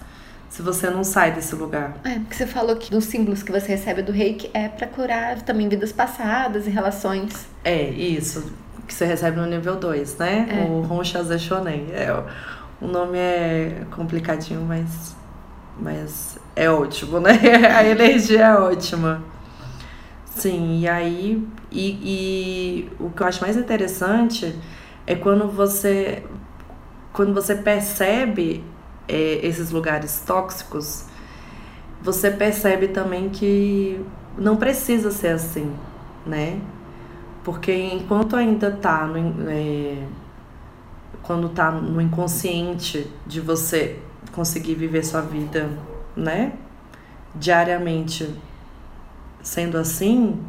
se 0.50 0.62
você 0.62 0.90
não 0.90 1.04
sai 1.04 1.32
desse 1.34 1.54
lugar? 1.54 1.98
É, 2.04 2.20
porque 2.20 2.36
você 2.36 2.48
falou 2.48 2.76
que 2.78 2.96
os 2.96 3.06
símbolos 3.06 3.44
que 3.44 3.52
você 3.52 3.68
recebe 3.68 4.02
do 4.02 4.12
reiki 4.12 4.50
é 4.54 4.68
para 4.68 4.88
curar 4.88 5.42
também 5.42 5.70
vidas 5.70 5.92
passadas 5.92 6.66
e 6.66 6.70
relações. 6.70 7.48
É, 7.64 7.90
isso 7.90 8.52
que 8.88 8.94
você 8.94 9.06
recebe 9.06 9.38
no 9.38 9.46
nível 9.46 9.76
2, 9.76 10.18
né? 10.18 10.48
É. 10.50 10.70
O 10.70 10.82
Ronchaze 10.82 11.38
Shonen. 11.40 11.88
É, 11.92 12.12
o 12.82 12.88
nome 12.88 13.18
é 13.18 13.84
complicadinho, 13.92 14.62
mas, 14.62 15.16
mas 15.80 16.38
é 16.56 16.70
ótimo, 16.70 17.20
né? 17.20 17.32
A 17.76 17.84
energia 17.84 18.46
é 18.46 18.56
ótima. 18.56 19.24
Sim, 20.36 20.80
e 20.80 20.88
aí. 20.88 21.48
E, 21.72 21.90
e 22.04 22.92
o 23.00 23.10
que 23.10 23.22
eu 23.22 23.28
acho 23.28 23.42
mais 23.42 23.56
interessante 23.56 24.56
é 25.06 25.16
quando 25.16 25.48
você. 25.48 26.24
Quando 27.12 27.34
você 27.34 27.56
percebe 27.56 28.64
é, 29.08 29.40
esses 29.46 29.70
lugares 29.70 30.24
tóxicos, 30.26 31.06
você 32.02 32.32
percebe 32.32 32.88
também 32.88 33.30
que 33.30 34.04
não 34.38 34.58
precisa 34.58 35.12
ser 35.12 35.30
assim, 35.30 35.72
né? 36.26 36.60
Porque 37.44 37.72
enquanto 37.72 38.36
ainda 38.36 38.72
tá 38.72 39.06
no, 39.06 39.50
é, 39.50 40.08
quando 41.22 41.50
tá 41.50 41.70
no 41.72 42.02
inconsciente 42.02 43.08
de 43.28 43.40
você 43.40 44.00
conseguir 44.32 44.74
viver 44.74 45.06
sua 45.06 45.22
vida, 45.22 45.70
né? 46.16 46.54
Diariamente 47.36 48.34
sendo 49.44 49.78
assim, 49.78 50.42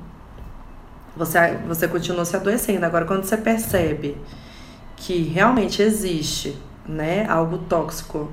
você, 1.16 1.57
você 1.66 1.87
continua 1.88 2.24
se 2.24 2.37
adoecendo. 2.37 2.87
Agora, 2.87 3.04
quando 3.04 3.24
você 3.24 3.37
percebe 3.37 4.16
que 4.96 5.22
realmente 5.24 5.83
existe, 5.83 6.57
né, 6.87 7.26
algo 7.26 7.59
tóxico 7.59 8.33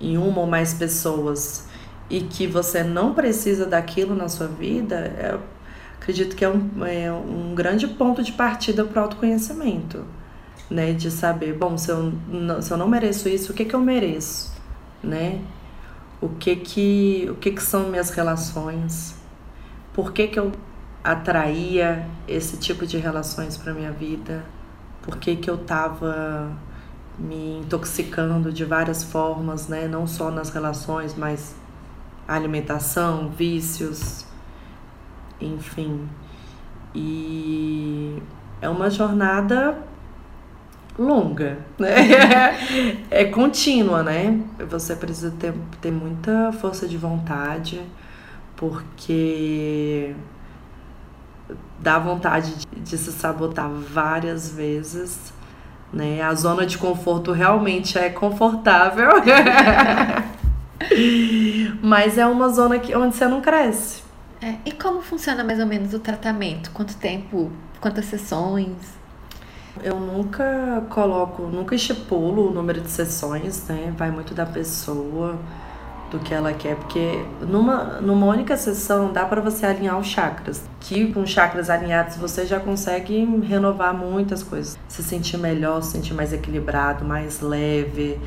em 0.00 0.18
uma 0.18 0.40
ou 0.40 0.46
mais 0.46 0.74
pessoas 0.74 1.66
e 2.10 2.20
que 2.20 2.46
você 2.46 2.82
não 2.84 3.14
precisa 3.14 3.64
daquilo 3.64 4.14
na 4.14 4.28
sua 4.28 4.46
vida, 4.46 4.96
é, 4.96 5.38
acredito 5.98 6.36
que 6.36 6.44
é 6.44 6.48
um, 6.48 6.84
é 6.84 7.10
um 7.10 7.54
grande 7.54 7.88
ponto 7.88 8.22
de 8.22 8.32
partida 8.32 8.84
para 8.84 9.00
o 9.00 9.04
autoconhecimento, 9.04 10.04
né? 10.70 10.92
De 10.92 11.10
saber, 11.10 11.54
bom, 11.54 11.78
se 11.78 11.90
eu, 11.90 12.12
não, 12.28 12.60
se 12.60 12.70
eu 12.70 12.76
não 12.76 12.86
mereço 12.86 13.28
isso, 13.28 13.52
o 13.52 13.54
que, 13.54 13.64
que 13.64 13.74
eu 13.74 13.80
mereço, 13.80 14.52
né? 15.02 15.40
O 16.20 16.28
que 16.28 16.56
que, 16.56 17.26
o 17.30 17.34
que 17.36 17.52
que 17.52 17.62
são 17.62 17.88
minhas 17.88 18.10
relações? 18.10 19.23
Por 19.94 20.12
que 20.12 20.26
que 20.26 20.38
eu 20.38 20.52
atraía 21.02 22.06
esse 22.28 22.58
tipo 22.58 22.84
de 22.86 22.98
relações 22.98 23.56
para 23.56 23.72
minha 23.72 23.92
vida? 23.92 24.44
Por 25.02 25.16
que 25.18 25.36
que 25.36 25.48
eu 25.48 25.56
tava 25.56 26.50
me 27.18 27.60
intoxicando 27.60 28.52
de 28.52 28.64
várias 28.64 29.04
formas, 29.04 29.68
né? 29.68 29.86
Não 29.86 30.06
só 30.06 30.30
nas 30.30 30.50
relações, 30.50 31.14
mas 31.16 31.54
alimentação, 32.26 33.28
vícios, 33.30 34.26
enfim. 35.40 36.08
E 36.94 38.20
é 38.60 38.68
uma 38.68 38.90
jornada 38.90 39.78
longa, 40.98 41.58
né? 41.78 41.94
é 43.10 43.24
contínua, 43.26 44.02
né? 44.02 44.40
Você 44.68 44.96
precisa 44.96 45.30
ter, 45.38 45.54
ter 45.80 45.90
muita 45.92 46.50
força 46.52 46.88
de 46.88 46.96
vontade, 46.96 47.80
porque 48.56 50.14
dá 51.78 51.98
vontade 51.98 52.54
de, 52.56 52.66
de 52.80 52.98
se 52.98 53.12
sabotar 53.12 53.68
várias 53.68 54.50
vezes, 54.50 55.32
né? 55.92 56.22
A 56.22 56.34
zona 56.34 56.66
de 56.66 56.78
conforto 56.78 57.32
realmente 57.32 57.98
é 57.98 58.10
confortável. 58.10 59.10
Mas 61.82 62.18
é 62.18 62.26
uma 62.26 62.48
zona 62.48 62.78
que, 62.78 62.94
onde 62.94 63.16
você 63.16 63.26
não 63.26 63.40
cresce. 63.40 64.02
É, 64.40 64.56
e 64.64 64.72
como 64.72 65.00
funciona 65.00 65.42
mais 65.44 65.58
ou 65.60 65.66
menos 65.66 65.94
o 65.94 65.98
tratamento? 65.98 66.70
Quanto 66.72 66.96
tempo? 66.96 67.50
Quantas 67.80 68.04
sessões? 68.06 68.76
Eu 69.82 69.98
nunca 69.98 70.84
coloco, 70.88 71.42
nunca 71.42 71.74
estipulo 71.74 72.50
o 72.50 72.52
número 72.52 72.80
de 72.80 72.90
sessões, 72.90 73.66
né? 73.66 73.92
Vai 73.96 74.10
muito 74.10 74.34
da 74.34 74.46
pessoa, 74.46 75.38
do 76.10 76.18
que 76.18 76.32
ela 76.32 76.52
quer, 76.52 76.76
porque 76.76 77.24
numa, 77.40 78.00
numa 78.00 78.26
única 78.26 78.56
sessão 78.56 79.12
dá 79.12 79.24
para 79.24 79.40
você 79.40 79.66
alinhar 79.66 79.98
os 79.98 80.06
chakras, 80.06 80.62
que 80.80 81.12
com 81.12 81.26
chakras 81.26 81.68
alinhados 81.68 82.16
você 82.16 82.46
já 82.46 82.60
consegue 82.60 83.24
renovar 83.42 83.94
muitas 83.94 84.42
coisas, 84.42 84.78
se 84.88 85.02
sentir 85.02 85.38
melhor, 85.38 85.82
se 85.82 85.92
sentir 85.92 86.14
mais 86.14 86.32
equilibrado, 86.32 87.04
mais 87.04 87.40
leve, 87.40 88.20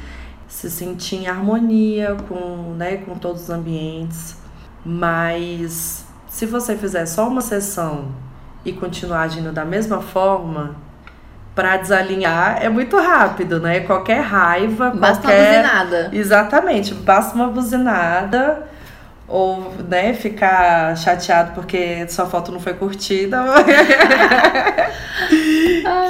se 0.48 0.70
sentir 0.70 1.18
em 1.18 1.28
harmonia 1.28 2.18
com, 2.28 2.74
né, 2.76 2.98
com 2.98 3.16
todos 3.16 3.44
os 3.44 3.50
ambientes. 3.50 4.36
Mas 4.86 6.06
se 6.28 6.46
você 6.46 6.76
fizer 6.76 7.06
só 7.06 7.28
uma 7.28 7.42
sessão 7.42 8.12
e 8.66 8.74
continuar 8.74 9.22
agindo 9.22 9.52
da 9.52 9.66
mesma 9.66 10.02
forma, 10.02 10.76
para 11.58 11.76
desalinhar 11.78 12.64
é 12.64 12.70
muito 12.70 12.96
rápido, 12.98 13.60
né? 13.60 13.80
Qualquer 13.80 14.22
raiva, 14.22 14.92
basta 14.92 15.24
qualquer... 15.24 15.66
uma 15.66 15.72
buzinada. 15.72 16.10
Exatamente, 16.14 16.94
basta 16.94 17.34
uma 17.34 17.48
buzinada 17.48 18.68
ou 19.28 19.74
né, 19.90 20.14
ficar 20.14 20.96
chateado 20.96 21.54
porque 21.56 22.08
sua 22.10 22.28
foto 22.28 22.52
não 22.52 22.60
foi 22.60 22.76
curtida, 22.76 23.44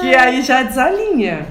que 0.01 0.13
aí 0.13 0.41
já 0.41 0.63
desalinha. 0.63 1.47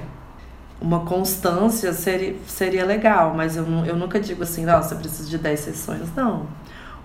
Uma 0.79 1.01
constância 1.01 1.91
seria, 1.95 2.37
seria 2.47 2.85
legal, 2.85 3.33
mas 3.35 3.57
eu, 3.57 3.65
eu 3.87 3.97
nunca 3.97 4.21
digo 4.21 4.43
assim, 4.43 4.67
nossa, 4.67 4.95
preciso 4.95 5.31
de 5.31 5.39
10 5.39 5.59
sessões, 5.59 6.15
não. 6.15 6.47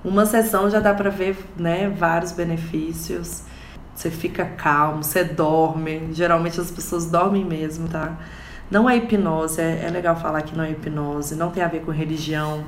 Uma 0.04 0.26
sessão 0.26 0.70
já 0.70 0.82
dá 0.82 0.94
para 0.94 1.10
ver 1.10 1.38
né, 1.56 1.90
vários 1.98 2.34
benefícios. 2.34 3.44
Você 4.02 4.10
fica 4.10 4.44
calmo, 4.44 5.04
você 5.04 5.24
dorme. 5.24 6.10
Geralmente 6.12 6.60
as 6.60 6.72
pessoas 6.72 7.06
dormem 7.06 7.46
mesmo, 7.46 7.88
tá? 7.88 8.18
Não 8.72 8.90
é 8.90 8.98
hipnose, 8.98 9.62
é, 9.62 9.84
é 9.86 9.90
legal 9.92 10.16
falar 10.16 10.42
que 10.42 10.58
não 10.58 10.64
é 10.64 10.72
hipnose, 10.72 11.36
não 11.36 11.52
tem 11.52 11.62
a 11.62 11.68
ver 11.68 11.82
com 11.82 11.92
religião, 11.92 12.66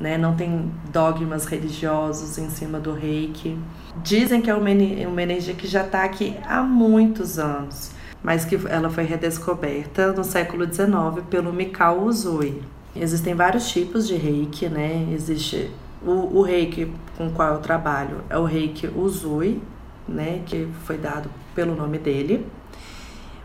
né? 0.00 0.18
Não 0.18 0.34
tem 0.34 0.72
dogmas 0.92 1.46
religiosos 1.46 2.38
em 2.38 2.50
cima 2.50 2.80
do 2.80 2.92
reiki. 2.92 3.56
Dizem 4.02 4.40
que 4.40 4.50
é 4.50 4.54
uma, 4.54 4.68
uma 5.08 5.22
energia 5.22 5.54
que 5.54 5.68
já 5.68 5.84
está 5.84 6.02
aqui 6.02 6.36
há 6.44 6.60
muitos 6.60 7.38
anos, 7.38 7.92
mas 8.20 8.44
que 8.44 8.58
ela 8.68 8.90
foi 8.90 9.04
redescoberta 9.04 10.12
no 10.12 10.24
século 10.24 10.64
XIX 10.64 11.24
pelo 11.30 11.52
Mikao 11.52 12.02
Uzui. 12.02 12.62
Existem 12.96 13.32
vários 13.32 13.68
tipos 13.68 14.08
de 14.08 14.16
reiki, 14.16 14.68
né? 14.68 15.06
Existe 15.12 15.70
o, 16.04 16.38
o 16.38 16.42
reiki 16.42 16.90
com 17.16 17.28
o 17.28 17.30
qual 17.30 17.54
eu 17.54 17.58
trabalho 17.60 18.24
é 18.28 18.36
o 18.36 18.44
reiki 18.44 18.88
Uzui, 18.88 19.62
né, 20.08 20.42
que 20.46 20.68
foi 20.84 20.98
dado 20.98 21.30
pelo 21.54 21.74
nome 21.74 21.98
dele. 21.98 22.46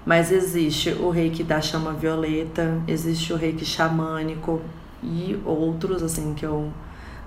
Mas 0.06 0.32
existe 0.32 0.92
o 0.92 1.10
reiki 1.10 1.44
da 1.44 1.62
chama 1.62 1.94
violeta, 1.94 2.82
existe 2.88 3.34
o 3.34 3.36
reiki 3.36 3.66
xamânico 3.66 4.62
e 5.04 5.40
outros, 5.46 6.02
assim, 6.02 6.34
que 6.34 6.46
eu 6.46 6.72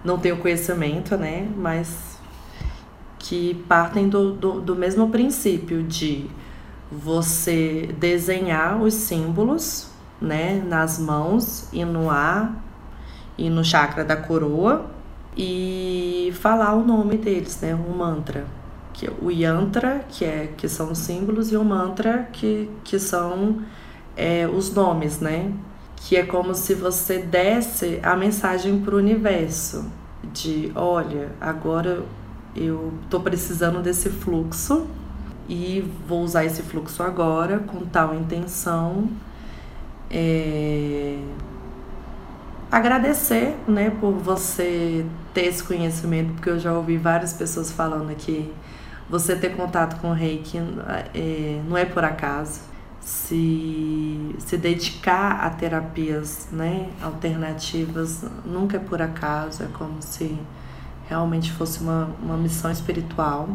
não 0.04 0.18
tenho 0.18 0.38
conhecimento, 0.38 1.16
né, 1.16 1.48
mas 1.56 2.18
que 3.18 3.54
partem 3.68 4.08
do, 4.08 4.32
do, 4.32 4.60
do 4.60 4.74
mesmo 4.74 5.08
princípio 5.10 5.82
de 5.82 6.28
você 6.90 7.88
desenhar 7.98 8.82
os 8.82 8.94
símbolos, 8.94 9.88
né, 10.20 10.62
nas 10.66 10.98
mãos 10.98 11.68
e 11.72 11.84
no 11.84 12.10
ar 12.10 12.62
e 13.38 13.48
no 13.48 13.64
chakra 13.64 14.04
da 14.04 14.16
coroa 14.16 14.86
e 15.36 16.32
falar 16.34 16.74
o 16.74 16.84
nome 16.84 17.16
deles, 17.16 17.60
né? 17.60 17.74
Um 17.74 17.96
mantra. 17.96 18.46
Que 18.92 19.10
o 19.20 19.30
yantra, 19.30 20.04
que, 20.08 20.24
é, 20.24 20.52
que 20.56 20.68
são 20.68 20.92
os 20.92 20.98
símbolos, 20.98 21.50
e 21.50 21.56
o 21.56 21.64
mantra, 21.64 22.28
que, 22.32 22.70
que 22.84 22.98
são 22.98 23.62
é, 24.16 24.46
os 24.46 24.74
nomes, 24.74 25.20
né? 25.20 25.52
Que 25.96 26.16
é 26.16 26.24
como 26.24 26.54
se 26.54 26.74
você 26.74 27.18
desse 27.18 28.00
a 28.02 28.16
mensagem 28.16 28.80
para 28.80 28.94
o 28.94 28.98
universo 28.98 29.84
de 30.32 30.70
olha, 30.74 31.30
agora 31.40 32.04
eu 32.54 32.92
tô 33.08 33.20
precisando 33.20 33.80
desse 33.80 34.10
fluxo 34.10 34.86
e 35.48 35.84
vou 36.06 36.22
usar 36.22 36.44
esse 36.44 36.62
fluxo 36.62 37.02
agora 37.02 37.58
com 37.58 37.80
tal 37.86 38.14
intenção. 38.14 39.08
É... 40.10 41.18
Agradecer, 42.70 43.54
né, 43.68 43.90
por 44.00 44.12
você 44.12 45.04
ter 45.34 45.46
esse 45.46 45.62
conhecimento, 45.62 46.32
porque 46.32 46.48
eu 46.48 46.58
já 46.58 46.72
ouvi 46.72 46.96
várias 46.96 47.32
pessoas 47.34 47.70
falando 47.70 48.14
que 48.16 48.50
você 49.12 49.36
ter 49.36 49.54
contato 49.54 50.00
com 50.00 50.08
o 50.08 50.14
reiki 50.14 50.56
é, 51.12 51.60
não 51.68 51.76
é 51.76 51.84
por 51.84 52.02
acaso. 52.02 52.62
Se, 52.98 54.34
se 54.38 54.56
dedicar 54.56 55.44
a 55.44 55.50
terapias 55.50 56.48
né, 56.50 56.88
alternativas 57.02 58.24
nunca 58.42 58.78
é 58.78 58.80
por 58.80 59.02
acaso, 59.02 59.64
é 59.64 59.66
como 59.74 60.00
se 60.00 60.38
realmente 61.10 61.52
fosse 61.52 61.80
uma, 61.80 62.08
uma 62.22 62.38
missão 62.38 62.70
espiritual. 62.70 63.50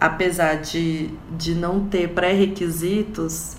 Apesar 0.00 0.54
de, 0.54 1.10
de 1.36 1.54
não 1.54 1.86
ter 1.86 2.08
pré-requisitos, 2.08 3.56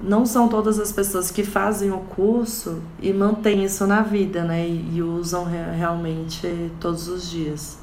não 0.00 0.24
são 0.24 0.46
todas 0.46 0.78
as 0.78 0.92
pessoas 0.92 1.32
que 1.32 1.42
fazem 1.42 1.90
o 1.90 1.98
curso 1.98 2.80
e 3.00 3.12
mantêm 3.12 3.64
isso 3.64 3.84
na 3.84 4.02
vida, 4.02 4.44
né? 4.44 4.64
E, 4.68 5.02
usam 5.02 5.44
re 5.44 5.76
realmente 5.76 6.70
todos 6.78 7.08
os 7.08 7.28
dias. 7.28 7.81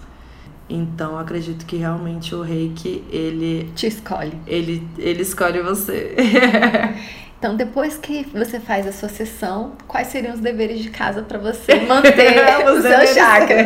Então, 0.70 1.18
acredito 1.18 1.66
que 1.66 1.78
realmente 1.78 2.36
o 2.36 2.42
reiki, 2.42 3.04
ele... 3.10 3.72
Te 3.76 3.88
escolhe. 3.88 4.34
Ele, 4.46 4.88
ele 4.98 5.24
escolhe 5.24 5.62
você. 5.62 6.16
Então, 7.40 7.56
depois 7.56 7.96
que 7.96 8.28
você 8.34 8.60
faz 8.60 8.86
a 8.86 8.92
sua 8.92 9.08
sessão, 9.08 9.72
quais 9.88 10.10
seriam 10.10 10.34
os 10.34 10.42
deveres 10.42 10.80
de 10.80 10.90
casa 10.90 11.22
para 11.22 11.38
você 11.38 11.74
manter 11.88 12.44
os, 12.68 12.80
os 12.80 12.82
seus 12.82 13.10
chakras? 13.12 13.66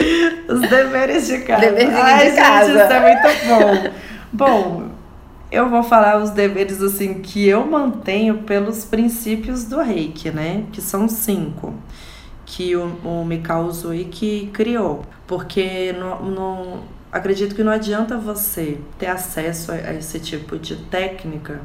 os 0.48 0.60
deveres 0.62 1.26
de 1.26 1.40
casa. 1.40 1.60
Deveres 1.60 1.90
de 1.90 2.36
casa. 2.40 2.72
Gente, 2.72 2.82
isso 2.82 2.92
é 2.94 3.00
muito 3.00 3.46
bom. 3.46 3.92
bom, 4.32 4.88
eu 5.52 5.68
vou 5.68 5.82
falar 5.82 6.16
os 6.16 6.30
deveres 6.30 6.80
assim 6.80 7.20
que 7.20 7.46
eu 7.46 7.66
mantenho 7.66 8.38
pelos 8.38 8.86
princípios 8.86 9.64
do 9.64 9.82
Reiki, 9.82 10.30
né? 10.30 10.64
Que 10.72 10.80
são 10.80 11.06
cinco 11.06 11.74
que 12.50 12.74
o, 12.74 12.86
o 13.04 13.24
Mikao 13.24 13.66
Uzui 13.66 14.04
que 14.04 14.46
criou, 14.52 15.02
porque 15.30 15.92
no, 15.92 16.28
no, 16.28 16.82
acredito 17.12 17.54
que 17.54 17.62
não 17.62 17.70
adianta 17.70 18.18
você 18.18 18.80
ter 18.98 19.06
acesso 19.06 19.70
a, 19.70 19.76
a 19.76 19.94
esse 19.94 20.18
tipo 20.18 20.58
de 20.58 20.74
técnica 20.74 21.60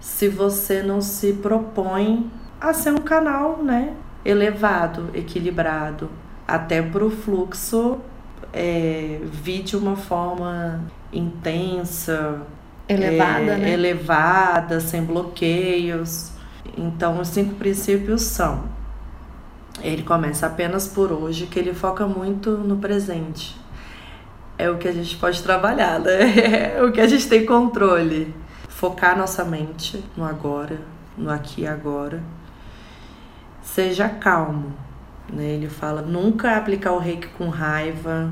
se 0.00 0.28
você 0.28 0.82
não 0.82 1.00
se 1.00 1.34
propõe 1.34 2.28
a 2.60 2.74
ser 2.74 2.92
um 2.92 2.98
canal, 2.98 3.62
né, 3.62 3.94
elevado, 4.24 5.08
equilibrado, 5.14 6.10
até 6.48 6.82
para 6.82 7.04
o 7.04 7.10
fluxo 7.10 8.00
é, 8.52 9.20
vir 9.22 9.62
de 9.62 9.76
uma 9.76 9.94
forma 9.94 10.82
intensa, 11.12 12.42
elevada, 12.88 13.52
é, 13.52 13.56
né? 13.56 13.72
elevada, 13.72 14.80
sem 14.80 15.04
bloqueios. 15.04 16.32
Então, 16.76 17.20
os 17.20 17.28
cinco 17.28 17.54
princípios 17.54 18.22
são: 18.22 18.64
ele 19.82 20.02
começa 20.02 20.46
apenas 20.46 20.86
por 20.86 21.12
hoje, 21.12 21.46
que 21.46 21.58
ele 21.58 21.74
foca 21.74 22.06
muito 22.06 22.52
no 22.52 22.76
presente. 22.76 23.56
É 24.56 24.70
o 24.70 24.78
que 24.78 24.86
a 24.86 24.92
gente 24.92 25.16
pode 25.16 25.42
trabalhar, 25.42 25.98
né? 25.98 26.74
É 26.78 26.82
o 26.82 26.92
que 26.92 27.00
a 27.00 27.06
gente 27.06 27.28
tem 27.28 27.44
controle 27.44 28.32
focar 28.68 29.16
nossa 29.16 29.44
mente 29.44 30.04
no 30.16 30.24
agora, 30.24 30.80
no 31.16 31.30
aqui 31.30 31.62
e 31.62 31.66
agora. 31.66 32.22
Seja 33.62 34.08
calmo, 34.08 34.72
né? 35.32 35.44
Ele 35.44 35.68
fala 35.68 36.02
nunca 36.02 36.56
aplicar 36.56 36.92
o 36.92 36.98
reiki 36.98 37.28
com 37.28 37.48
raiva 37.48 38.30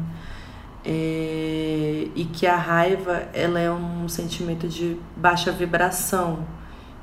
é, 0.85 2.09
e 2.14 2.24
que 2.33 2.46
a 2.46 2.57
raiva 2.57 3.28
ela 3.33 3.59
é 3.59 3.70
um 3.70 4.09
sentimento 4.09 4.68
de 4.68 4.96
baixa 5.16 5.50
vibração. 5.50 6.46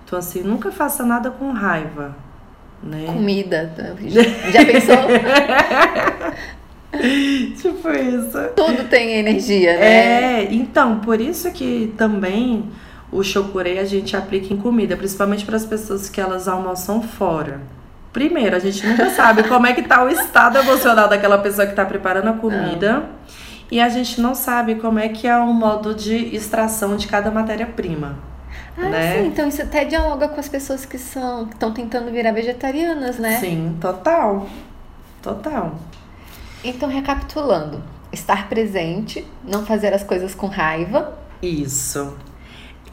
Então 0.05 0.19
assim, 0.19 0.41
nunca 0.41 0.71
faça 0.71 1.03
nada 1.03 1.31
com 1.31 1.51
raiva, 1.51 2.15
né? 2.81 3.05
Comida, 3.07 3.73
já 4.51 4.65
pensou? 4.65 4.95
tipo 7.61 7.89
isso. 7.89 8.49
Tudo 8.55 8.85
tem 8.89 9.13
energia, 9.13 9.77
né? 9.77 10.43
É, 10.43 10.47
então, 10.51 10.99
por 10.99 11.19
isso 11.19 11.51
que 11.51 11.93
também 11.97 12.69
o 13.11 13.23
chokurei 13.23 13.79
a 13.79 13.85
gente 13.85 14.15
aplica 14.15 14.53
em 14.53 14.57
comida, 14.57 14.95
principalmente 14.95 15.45
para 15.45 15.55
as 15.55 15.65
pessoas 15.65 16.09
que 16.09 16.21
elas 16.21 16.47
almoçam 16.47 17.01
fora. 17.01 17.61
Primeiro, 18.11 18.55
a 18.55 18.59
gente 18.59 18.85
nunca 18.85 19.09
sabe 19.11 19.43
como 19.43 19.67
é 19.67 19.73
que 19.73 19.83
tá 19.83 20.03
o 20.03 20.09
estado 20.09 20.57
emocional 20.57 21.07
daquela 21.07 21.37
pessoa 21.37 21.65
que 21.65 21.73
está 21.73 21.85
preparando 21.85 22.29
a 22.29 22.33
comida. 22.33 23.03
E 23.71 23.79
a 23.79 23.87
gente 23.87 24.19
não 24.19 24.33
sabe 24.33 24.75
como 24.75 24.97
é 24.97 25.09
que 25.09 25.27
é 25.27 25.37
o 25.37 25.53
modo 25.53 25.93
de 25.93 26.35
extração 26.35 26.97
de 26.97 27.07
cada 27.07 27.29
matéria-prima. 27.29 28.17
Ah, 28.81 28.89
né? 28.89 29.13
sim, 29.17 29.27
então 29.27 29.47
isso 29.47 29.61
até 29.61 29.83
dialoga 29.83 30.29
com 30.29 30.39
as 30.39 30.47
pessoas 30.47 30.85
que 30.85 30.97
são 30.97 31.47
que 31.47 31.53
estão 31.53 31.73
tentando 31.73 32.11
virar 32.11 32.31
vegetarianas, 32.31 33.19
né? 33.19 33.37
Sim, 33.39 33.77
total. 33.79 34.47
Total. 35.21 35.75
Então, 36.63 36.87
recapitulando, 36.87 37.83
estar 38.11 38.47
presente, 38.47 39.25
não 39.43 39.65
fazer 39.65 39.93
as 39.93 40.03
coisas 40.03 40.33
com 40.33 40.47
raiva. 40.47 41.17
Isso 41.41 42.17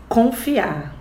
confiar. 0.09 0.94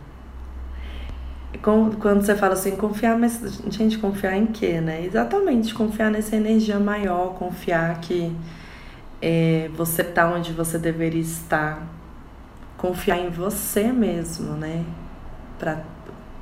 Quando 1.62 2.22
você 2.22 2.36
fala 2.36 2.54
assim, 2.54 2.76
confiar, 2.76 3.18
mas, 3.18 3.62
gente, 3.70 3.98
confiar 3.98 4.36
em 4.36 4.46
quê, 4.46 4.82
né? 4.82 5.04
Exatamente, 5.04 5.74
confiar 5.74 6.12
nessa 6.12 6.36
energia 6.36 6.80
maior, 6.80 7.34
confiar 7.36 8.00
que 8.02 8.36
é, 9.22 9.70
você 9.74 10.04
tá 10.04 10.30
onde 10.30 10.52
você 10.52 10.78
deveria 10.78 11.22
estar, 11.22 11.88
confiar 12.86 13.20
em 13.20 13.30
você 13.30 13.92
mesmo, 13.92 14.54
né? 14.54 14.86
Pra 15.60 15.82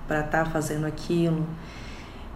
estar 0.09 0.23
tá 0.23 0.45
fazendo 0.45 0.85
aquilo 0.85 1.45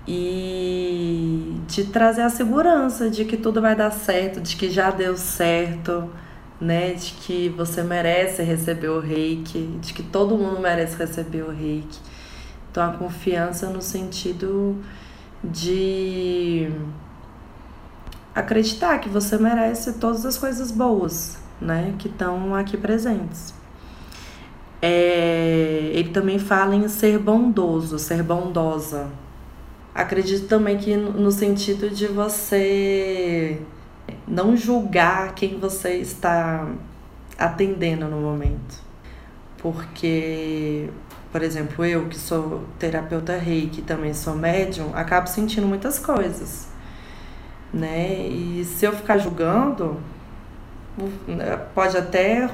e 0.08 1.60
de 1.68 1.86
trazer 1.86 2.22
a 2.22 2.30
segurança 2.30 3.10
de 3.10 3.26
que 3.26 3.36
tudo 3.36 3.62
vai 3.62 3.76
dar 3.76 3.92
certo, 3.92 4.40
de 4.40 4.56
que 4.56 4.70
já 4.70 4.90
deu 4.90 5.18
certo 5.18 6.10
né? 6.60 6.94
De 6.94 7.14
que 7.14 7.50
você 7.50 7.84
merece 7.84 8.42
receber 8.44 8.90
o 8.90 9.00
reiki, 9.00 9.78
de 9.80 9.94
que 9.94 10.04
todo 10.04 10.38
mundo 10.38 10.60
merece 10.60 10.98
receber 10.98 11.44
o 11.44 11.52
reiki. 11.52 12.00
Então, 12.72 12.84
a 12.84 12.94
confiança 12.94 13.70
no 13.70 13.82
sentido 13.82 14.76
de 15.44 16.70
acreditar 18.34 19.00
que 19.00 19.10
você 19.10 19.38
merece 19.38 19.94
todas 19.94 20.26
as 20.26 20.38
coisas 20.38 20.72
boas, 20.72 21.38
né? 21.62 21.96
Que 21.98 22.08
estão 22.08 22.54
aqui 22.56 22.78
presentes. 22.78 23.54
É, 24.82 25.92
ele 25.94 26.10
também 26.10 26.38
fala 26.38 26.76
em 26.76 26.88
ser 26.88 27.18
bondoso, 27.20 27.98
ser 27.98 28.22
bondosa. 28.24 29.08
Acredito 29.94 30.48
também 30.48 30.78
que 30.78 30.96
no 30.96 31.32
sentido 31.32 31.90
de 31.90 32.08
você 32.08 33.60
não 34.28 34.56
julgar 34.56 35.34
quem 35.34 35.60
você 35.60 35.96
está 35.96 36.68
atendendo 37.38 38.08
no 38.08 38.18
momento. 38.18 38.86
Porque, 39.58 40.90
por 41.32 41.42
exemplo, 41.42 41.84
eu 41.84 42.08
que 42.08 42.18
sou 42.18 42.64
terapeuta 42.78 43.38
reiki, 43.38 43.82
também 43.82 44.14
sou 44.14 44.36
médium, 44.36 44.92
acabo 44.94 45.28
sentindo 45.28 45.66
muitas 45.66 45.98
coisas, 45.98 46.68
né? 47.74 48.28
E 48.28 48.64
se 48.66 48.86
eu 48.86 48.94
ficar 48.94 49.18
julgando, 49.18 49.98
pode 51.74 51.98
até 51.98 52.48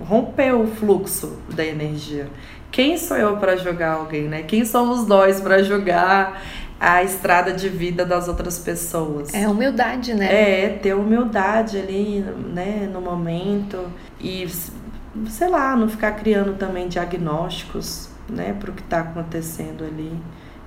romper 0.00 0.54
o 0.54 0.66
fluxo 0.66 1.38
da 1.54 1.64
energia. 1.64 2.28
Quem 2.70 2.98
sou 2.98 3.16
eu 3.16 3.36
para 3.36 3.56
julgar 3.56 3.94
alguém, 3.94 4.24
né? 4.24 4.42
Quem 4.42 4.64
somos 4.64 5.06
nós 5.06 5.40
para 5.40 5.62
julgar 5.62 6.42
a 6.80 7.02
estrada 7.02 7.52
de 7.52 7.68
vida 7.68 8.04
das 8.04 8.26
outras 8.28 8.58
pessoas. 8.58 9.32
É 9.32 9.48
humildade, 9.48 10.12
né? 10.12 10.64
É, 10.64 10.68
ter 10.70 10.94
humildade 10.94 11.78
ali, 11.78 12.24
né, 12.52 12.88
no 12.92 13.00
momento 13.00 13.86
e 14.20 14.46
sei 15.28 15.48
lá, 15.48 15.76
não 15.76 15.88
ficar 15.88 16.12
criando 16.12 16.58
também 16.58 16.88
diagnósticos, 16.88 18.08
né, 18.28 18.54
para 18.58 18.70
o 18.70 18.74
que 18.74 18.82
está 18.82 19.00
acontecendo 19.00 19.84
ali. 19.84 20.12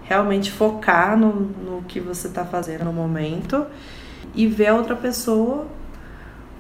Realmente 0.04 0.50
focar 0.52 1.18
no, 1.18 1.34
no 1.34 1.82
que 1.84 2.00
você 2.00 2.28
está 2.28 2.46
fazendo 2.46 2.86
no 2.86 2.94
momento 2.94 3.66
e 4.34 4.48
ver 4.48 4.68
a 4.68 4.76
outra 4.76 4.96
pessoa 4.96 5.68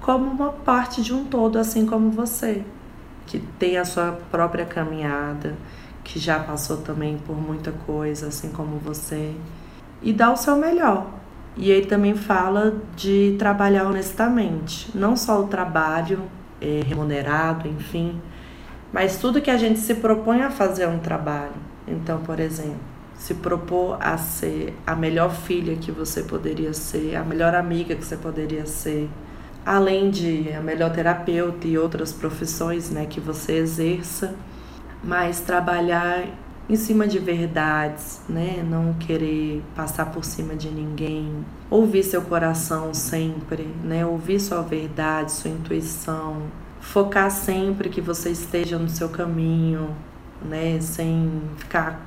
como 0.07 0.31
uma 0.31 0.53
parte 0.53 1.01
de 1.01 1.13
um 1.13 1.25
todo, 1.25 1.59
assim 1.59 1.85
como 1.85 2.09
você, 2.09 2.63
que 3.25 3.39
tem 3.59 3.75
a 3.77 3.83
sua 3.83 4.17
própria 4.31 4.65
caminhada, 4.65 5.53
que 6.01 6.17
já 6.17 6.39
passou 6.39 6.77
também 6.77 7.17
por 7.17 7.35
muita 7.35 7.73
coisa, 7.73 8.27
assim 8.27 8.49
como 8.49 8.77
você, 8.77 9.33
e 10.01 10.13
dá 10.13 10.31
o 10.31 10.37
seu 10.37 10.55
melhor. 10.55 11.07
E 11.57 11.69
ele 11.69 11.87
também 11.87 12.15
fala 12.15 12.81
de 12.95 13.35
trabalhar 13.37 13.85
honestamente, 13.85 14.97
não 14.97 15.17
só 15.17 15.41
o 15.41 15.47
trabalho 15.47 16.21
é, 16.61 16.83
remunerado, 16.85 17.67
enfim, 17.67 18.17
mas 18.93 19.17
tudo 19.17 19.41
que 19.41 19.51
a 19.51 19.57
gente 19.57 19.77
se 19.77 19.95
propõe 19.95 20.41
a 20.41 20.49
fazer 20.49 20.83
é 20.83 20.87
um 20.87 20.99
trabalho. 20.99 21.51
Então, 21.85 22.19
por 22.21 22.39
exemplo, 22.39 22.79
se 23.17 23.33
propor 23.33 23.97
a 23.99 24.17
ser 24.17 24.73
a 24.87 24.95
melhor 24.95 25.31
filha 25.31 25.75
que 25.75 25.91
você 25.91 26.23
poderia 26.23 26.71
ser, 26.71 27.17
a 27.17 27.25
melhor 27.25 27.53
amiga 27.53 27.93
que 27.93 28.05
você 28.05 28.15
poderia 28.15 28.65
ser, 28.65 29.09
além 29.67 30.09
de 30.09 30.53
a 30.53 30.61
melhor 30.61 30.93
terapeuta 30.93 31.67
e 31.67 31.77
outras 31.77 32.13
profissões, 32.13 32.89
né, 32.89 33.05
que 33.05 33.19
você 33.19 33.57
exerça, 33.57 34.33
mas 35.03 35.41
trabalhar 35.41 36.25
em 36.69 36.75
cima 36.77 37.05
de 37.05 37.19
verdades, 37.19 38.21
né? 38.29 38.65
Não 38.67 38.93
querer 38.93 39.61
passar 39.75 40.05
por 40.05 40.23
cima 40.23 40.55
de 40.55 40.69
ninguém. 40.69 41.45
Ouvir 41.69 42.03
seu 42.03 42.21
coração 42.21 42.93
sempre, 42.93 43.63
né? 43.83 44.05
Ouvir 44.05 44.39
sua 44.39 44.61
verdade, 44.61 45.33
sua 45.33 45.51
intuição. 45.51 46.43
Focar 46.79 47.29
sempre 47.29 47.89
que 47.89 48.01
você 48.01 48.31
esteja 48.31 48.77
no 48.77 48.89
seu 48.89 49.09
caminho, 49.09 49.95
né? 50.41 50.79
Sem 50.81 51.41
ficar 51.57 52.05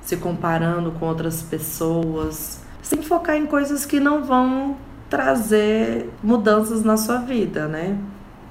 se 0.00 0.16
comparando 0.16 0.92
com 0.92 1.06
outras 1.06 1.42
pessoas. 1.42 2.60
Sem 2.82 3.02
focar 3.02 3.36
em 3.36 3.46
coisas 3.46 3.86
que 3.86 4.00
não 4.00 4.24
vão 4.24 4.76
trazer 5.12 6.08
mudanças 6.22 6.82
na 6.82 6.96
sua 6.96 7.18
vida, 7.18 7.68
né? 7.68 7.98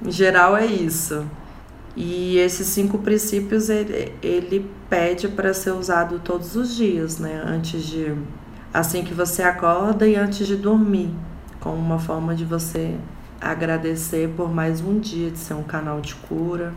Em 0.00 0.12
geral 0.12 0.56
é 0.56 0.64
isso. 0.64 1.26
E 1.96 2.38
esses 2.38 2.68
cinco 2.68 2.98
princípios 2.98 3.68
ele, 3.68 4.14
ele 4.22 4.70
pede 4.88 5.26
para 5.26 5.52
ser 5.52 5.72
usado 5.72 6.20
todos 6.20 6.54
os 6.54 6.76
dias, 6.76 7.18
né? 7.18 7.42
Antes 7.44 7.82
de 7.84 8.14
assim 8.72 9.02
que 9.02 9.12
você 9.12 9.42
acorda 9.42 10.06
e 10.06 10.14
antes 10.14 10.46
de 10.46 10.54
dormir, 10.54 11.12
como 11.58 11.76
uma 11.76 11.98
forma 11.98 12.32
de 12.32 12.44
você 12.44 12.94
agradecer 13.40 14.28
por 14.36 14.48
mais 14.54 14.80
um 14.80 15.00
dia 15.00 15.32
de 15.32 15.40
ser 15.40 15.54
um 15.54 15.64
canal 15.64 16.00
de 16.00 16.14
cura. 16.14 16.72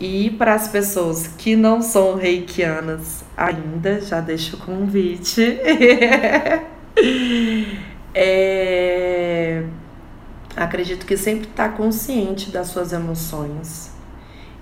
E 0.00 0.30
para 0.30 0.54
as 0.54 0.68
pessoas 0.68 1.26
que 1.26 1.54
não 1.54 1.82
são 1.82 2.16
reikianas 2.16 3.22
ainda, 3.36 4.00
já 4.00 4.20
deixo 4.20 4.56
o 4.56 4.60
convite. 4.60 5.58
é 8.14 9.64
Acredito 10.56 11.06
que 11.06 11.16
sempre 11.16 11.48
estar 11.48 11.70
tá 11.70 11.76
consciente 11.76 12.50
das 12.50 12.68
suas 12.68 12.92
emoções 12.92 13.90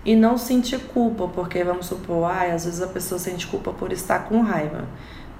e 0.04 0.14
não 0.14 0.38
sentir 0.38 0.78
culpa, 0.78 1.26
porque 1.28 1.64
vamos 1.64 1.86
supor, 1.86 2.30
ah, 2.30 2.44
às 2.54 2.64
vezes 2.64 2.80
a 2.80 2.86
pessoa 2.86 3.18
sente 3.18 3.46
culpa 3.46 3.72
por 3.72 3.92
estar 3.92 4.20
com 4.20 4.40
raiva. 4.40 4.84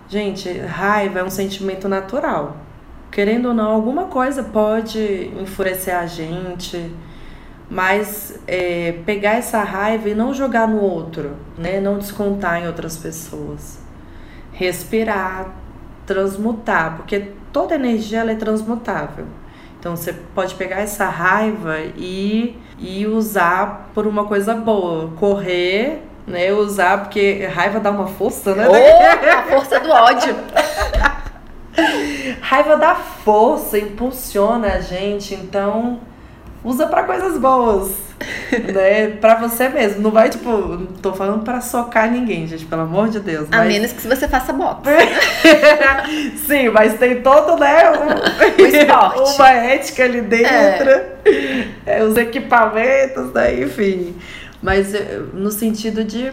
Gente, 0.09 0.51
raiva 0.59 1.21
é 1.21 1.25
um 1.25 1.31
sentimento 1.31 1.89
natural. 1.89 2.57
Querendo 3.13 3.49
ou 3.49 3.55
não, 3.55 3.71
alguma 3.71 4.07
coisa 4.07 4.43
pode 4.43 5.31
enfurecer 5.41 5.97
a 5.97 6.07
gente, 6.07 6.93
mas 7.71 8.41
é, 8.47 8.99
pegar 9.07 9.35
essa 9.35 9.63
raiva 9.63 10.09
e 10.09 10.15
não 10.15 10.35
jogar 10.35 10.67
no 10.67 10.81
outro, 10.81 11.37
né? 11.57 11.81
Não 11.81 11.99
descontar 11.99 12.61
em 12.61 12.67
outras 12.67 12.97
pessoas. 12.97 13.79
Respirar, 14.53 15.55
transmutar, 16.05 16.97
porque 16.97 17.33
toda 17.53 17.75
energia 17.75 18.21
ela 18.21 18.33
é 18.33 18.37
transmutável. 18.37 19.27
Então 19.79 19.97
você 19.97 20.13
pode 20.13 20.55
pegar 20.57 20.81
essa 20.81 21.07
raiva 21.09 21.79
e, 21.97 22.59
e 22.79 23.07
usar 23.07 23.91
por 23.95 24.07
uma 24.07 24.25
coisa 24.25 24.55
boa. 24.55 25.11
Correr, 25.19 26.03
né? 26.27 26.53
Usar, 26.53 26.99
porque 27.03 27.47
raiva 27.47 27.81
dá 27.81 27.91
uma 27.91 28.07
força, 28.07 28.55
né? 28.55 28.67
Oh, 28.69 29.39
a 29.39 29.43
força 29.45 29.81
do 29.81 29.91
ódio. 29.91 30.37
raiva 32.43 32.77
dá 32.77 32.95
força, 32.95 33.79
impulsiona 33.79 34.75
a 34.75 34.81
gente. 34.81 35.35
Então 35.35 36.01
usa 36.63 36.87
para 36.87 37.05
coisas 37.05 37.39
boas, 37.39 37.91
né? 38.73 39.09
Para 39.21 39.37
você 39.37 39.69
mesmo. 39.69 40.03
Não 40.03 40.11
vai, 40.11 40.29
tipo, 40.29 40.51
não 40.51 40.87
tô 40.87 41.13
falando 41.13 41.43
para 41.43 41.61
socar 41.61 42.11
ninguém, 42.11 42.47
gente, 42.47 42.67
pelo 42.67 42.83
amor 42.83 43.09
de 43.09 43.21
Deus. 43.21 43.49
A 43.51 43.65
menos 43.65 43.93
que 43.93 44.07
você 44.07 44.29
faça 44.29 44.53
boxe. 44.53 44.91
Sim, 46.47 46.69
mas 46.69 46.99
tem 46.99 47.23
todo, 47.23 47.59
né, 47.59 47.91
um, 47.91 48.61
o 48.63 48.67
esporte. 48.67 49.35
uma 49.37 49.51
ética 49.51 50.05
ali 50.05 50.21
dentro, 50.21 50.91
é. 50.91 51.67
É, 51.87 52.05
os 52.05 52.17
equipamentos, 52.17 53.33
né, 53.33 53.63
enfim. 53.63 54.15
Mas 54.63 54.95
eh, 54.95 55.21
no 55.33 55.51
sentido 55.51 56.05
de 56.05 56.33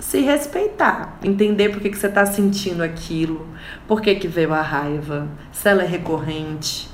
se 0.00 0.20
respeitar, 0.20 1.18
entender 1.22 1.68
por 1.68 1.80
que, 1.80 1.90
que 1.90 1.98
você 1.98 2.06
está 2.06 2.24
sentindo 2.24 2.82
aquilo, 2.82 3.46
por 3.86 4.00
que, 4.00 4.14
que 4.14 4.28
veio 4.28 4.54
a 4.54 4.62
raiva, 4.62 5.26
se 5.52 5.68
ela 5.68 5.82
é 5.82 5.86
recorrente 5.86 6.88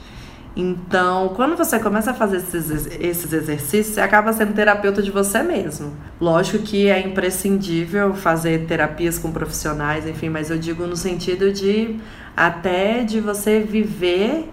então, 0.55 1.31
quando 1.35 1.57
você 1.57 1.79
começa 1.79 2.11
a 2.11 2.15
fazer 2.15 2.37
esses, 2.37 2.87
esses 3.01 3.33
exercícios, 3.33 3.95
você 3.95 4.01
acaba 4.01 4.33
sendo 4.33 4.53
terapeuta 4.53 5.03
de 5.03 5.11
você 5.11 5.43
mesmo. 5.43 5.95
Lógico 6.21 6.63
que 6.63 6.89
é 6.89 7.01
imprescindível 7.01 8.13
fazer 8.15 8.67
terapias 8.67 9.19
com 9.19 9.33
profissionais, 9.33 10.07
enfim, 10.07 10.29
mas 10.29 10.51
eu 10.51 10.59
digo 10.59 10.87
no 10.87 10.97
sentido 10.97 11.51
de 11.51 11.97
até 12.37 13.03
de 13.03 13.19
você 13.21 13.61
viver 13.61 14.51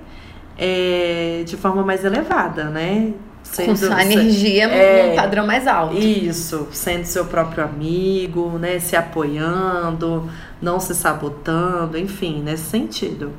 é, 0.57 1.43
de 1.45 1.57
forma 1.57 1.83
mais 1.83 2.05
elevada, 2.05 2.65
né? 2.65 3.13
Sendo, 3.43 3.69
com 3.69 3.75
sua 3.75 4.01
energia 4.01 4.65
é, 4.65 5.15
padrão 5.15 5.45
mais 5.45 5.65
alto. 5.67 5.97
Isso, 5.97 6.67
sendo 6.71 7.05
seu 7.05 7.25
próprio 7.25 7.63
amigo, 7.63 8.57
né? 8.57 8.79
Se 8.79 8.95
apoiando, 8.95 10.29
não 10.61 10.79
se 10.79 10.93
sabotando, 10.93 11.97
enfim, 11.97 12.41
nesse 12.41 12.69
sentido. 12.69 13.33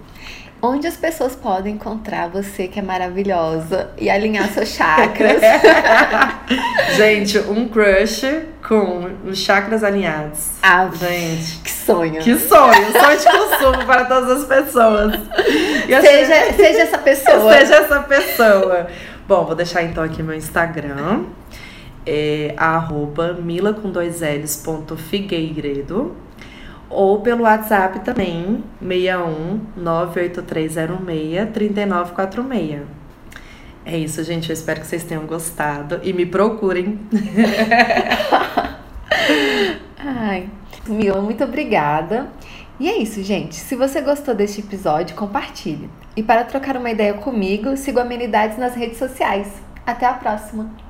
Onde 0.62 0.86
as 0.86 0.96
pessoas 0.96 1.34
podem 1.34 1.74
encontrar 1.74 2.28
você 2.28 2.68
que 2.68 2.78
é 2.78 2.82
maravilhosa 2.82 3.90
e 3.96 4.10
alinhar 4.10 4.46
seus 4.50 4.68
chakras? 4.68 5.40
Gente, 6.96 7.38
um 7.38 7.66
crush 7.66 8.26
com 8.66 9.10
os 9.24 9.38
chakras 9.38 9.82
alinhados. 9.82 10.50
Ah, 10.62 10.90
gente. 10.92 11.60
Que 11.60 11.70
sonho. 11.70 12.20
Que 12.20 12.38
sonho. 12.38 12.92
Sonho 12.92 13.18
de 13.18 13.24
consumo 13.24 13.86
para 13.86 14.04
todas 14.04 14.42
as 14.42 14.44
pessoas. 14.44 15.14
Seja, 15.86 16.34
assim, 16.34 16.56
seja 16.56 16.82
essa 16.82 16.98
pessoa. 16.98 17.52
Seja 17.54 17.76
essa 17.76 18.00
pessoa. 18.00 18.86
Bom, 19.26 19.46
vou 19.46 19.54
deixar 19.54 19.82
então 19.82 20.04
aqui 20.04 20.22
meu 20.22 20.34
Instagram. 20.34 21.24
É 22.04 22.54
arroba 22.56 23.32
mila 23.32 23.72
com 23.72 23.90
dois 23.90 24.20
L's 24.20 24.56
ponto 24.56 24.96
Figueiredo 24.96 26.14
ou 26.90 27.20
pelo 27.20 27.44
WhatsApp 27.44 28.00
também, 28.00 28.64
61 28.80 29.60
98306 29.76 31.50
3946. 31.52 32.80
É 33.86 33.96
isso, 33.96 34.22
gente. 34.24 34.50
Eu 34.50 34.54
espero 34.54 34.80
que 34.80 34.86
vocês 34.86 35.04
tenham 35.04 35.24
gostado 35.24 36.00
e 36.02 36.12
me 36.12 36.26
procurem. 36.26 36.98
Ai, 39.98 40.48
Mila, 40.86 41.22
muito 41.22 41.44
obrigada. 41.44 42.28
E 42.78 42.88
é 42.88 42.98
isso, 42.98 43.22
gente. 43.22 43.54
Se 43.54 43.76
você 43.76 44.00
gostou 44.00 44.34
deste 44.34 44.60
episódio, 44.60 45.16
compartilhe. 45.16 45.88
E 46.16 46.22
para 46.22 46.44
trocar 46.44 46.76
uma 46.76 46.90
ideia 46.90 47.14
comigo, 47.14 47.76
siga 47.76 48.02
Amenidades 48.02 48.58
nas 48.58 48.74
redes 48.74 48.98
sociais. 48.98 49.48
Até 49.86 50.06
a 50.06 50.14
próxima! 50.14 50.89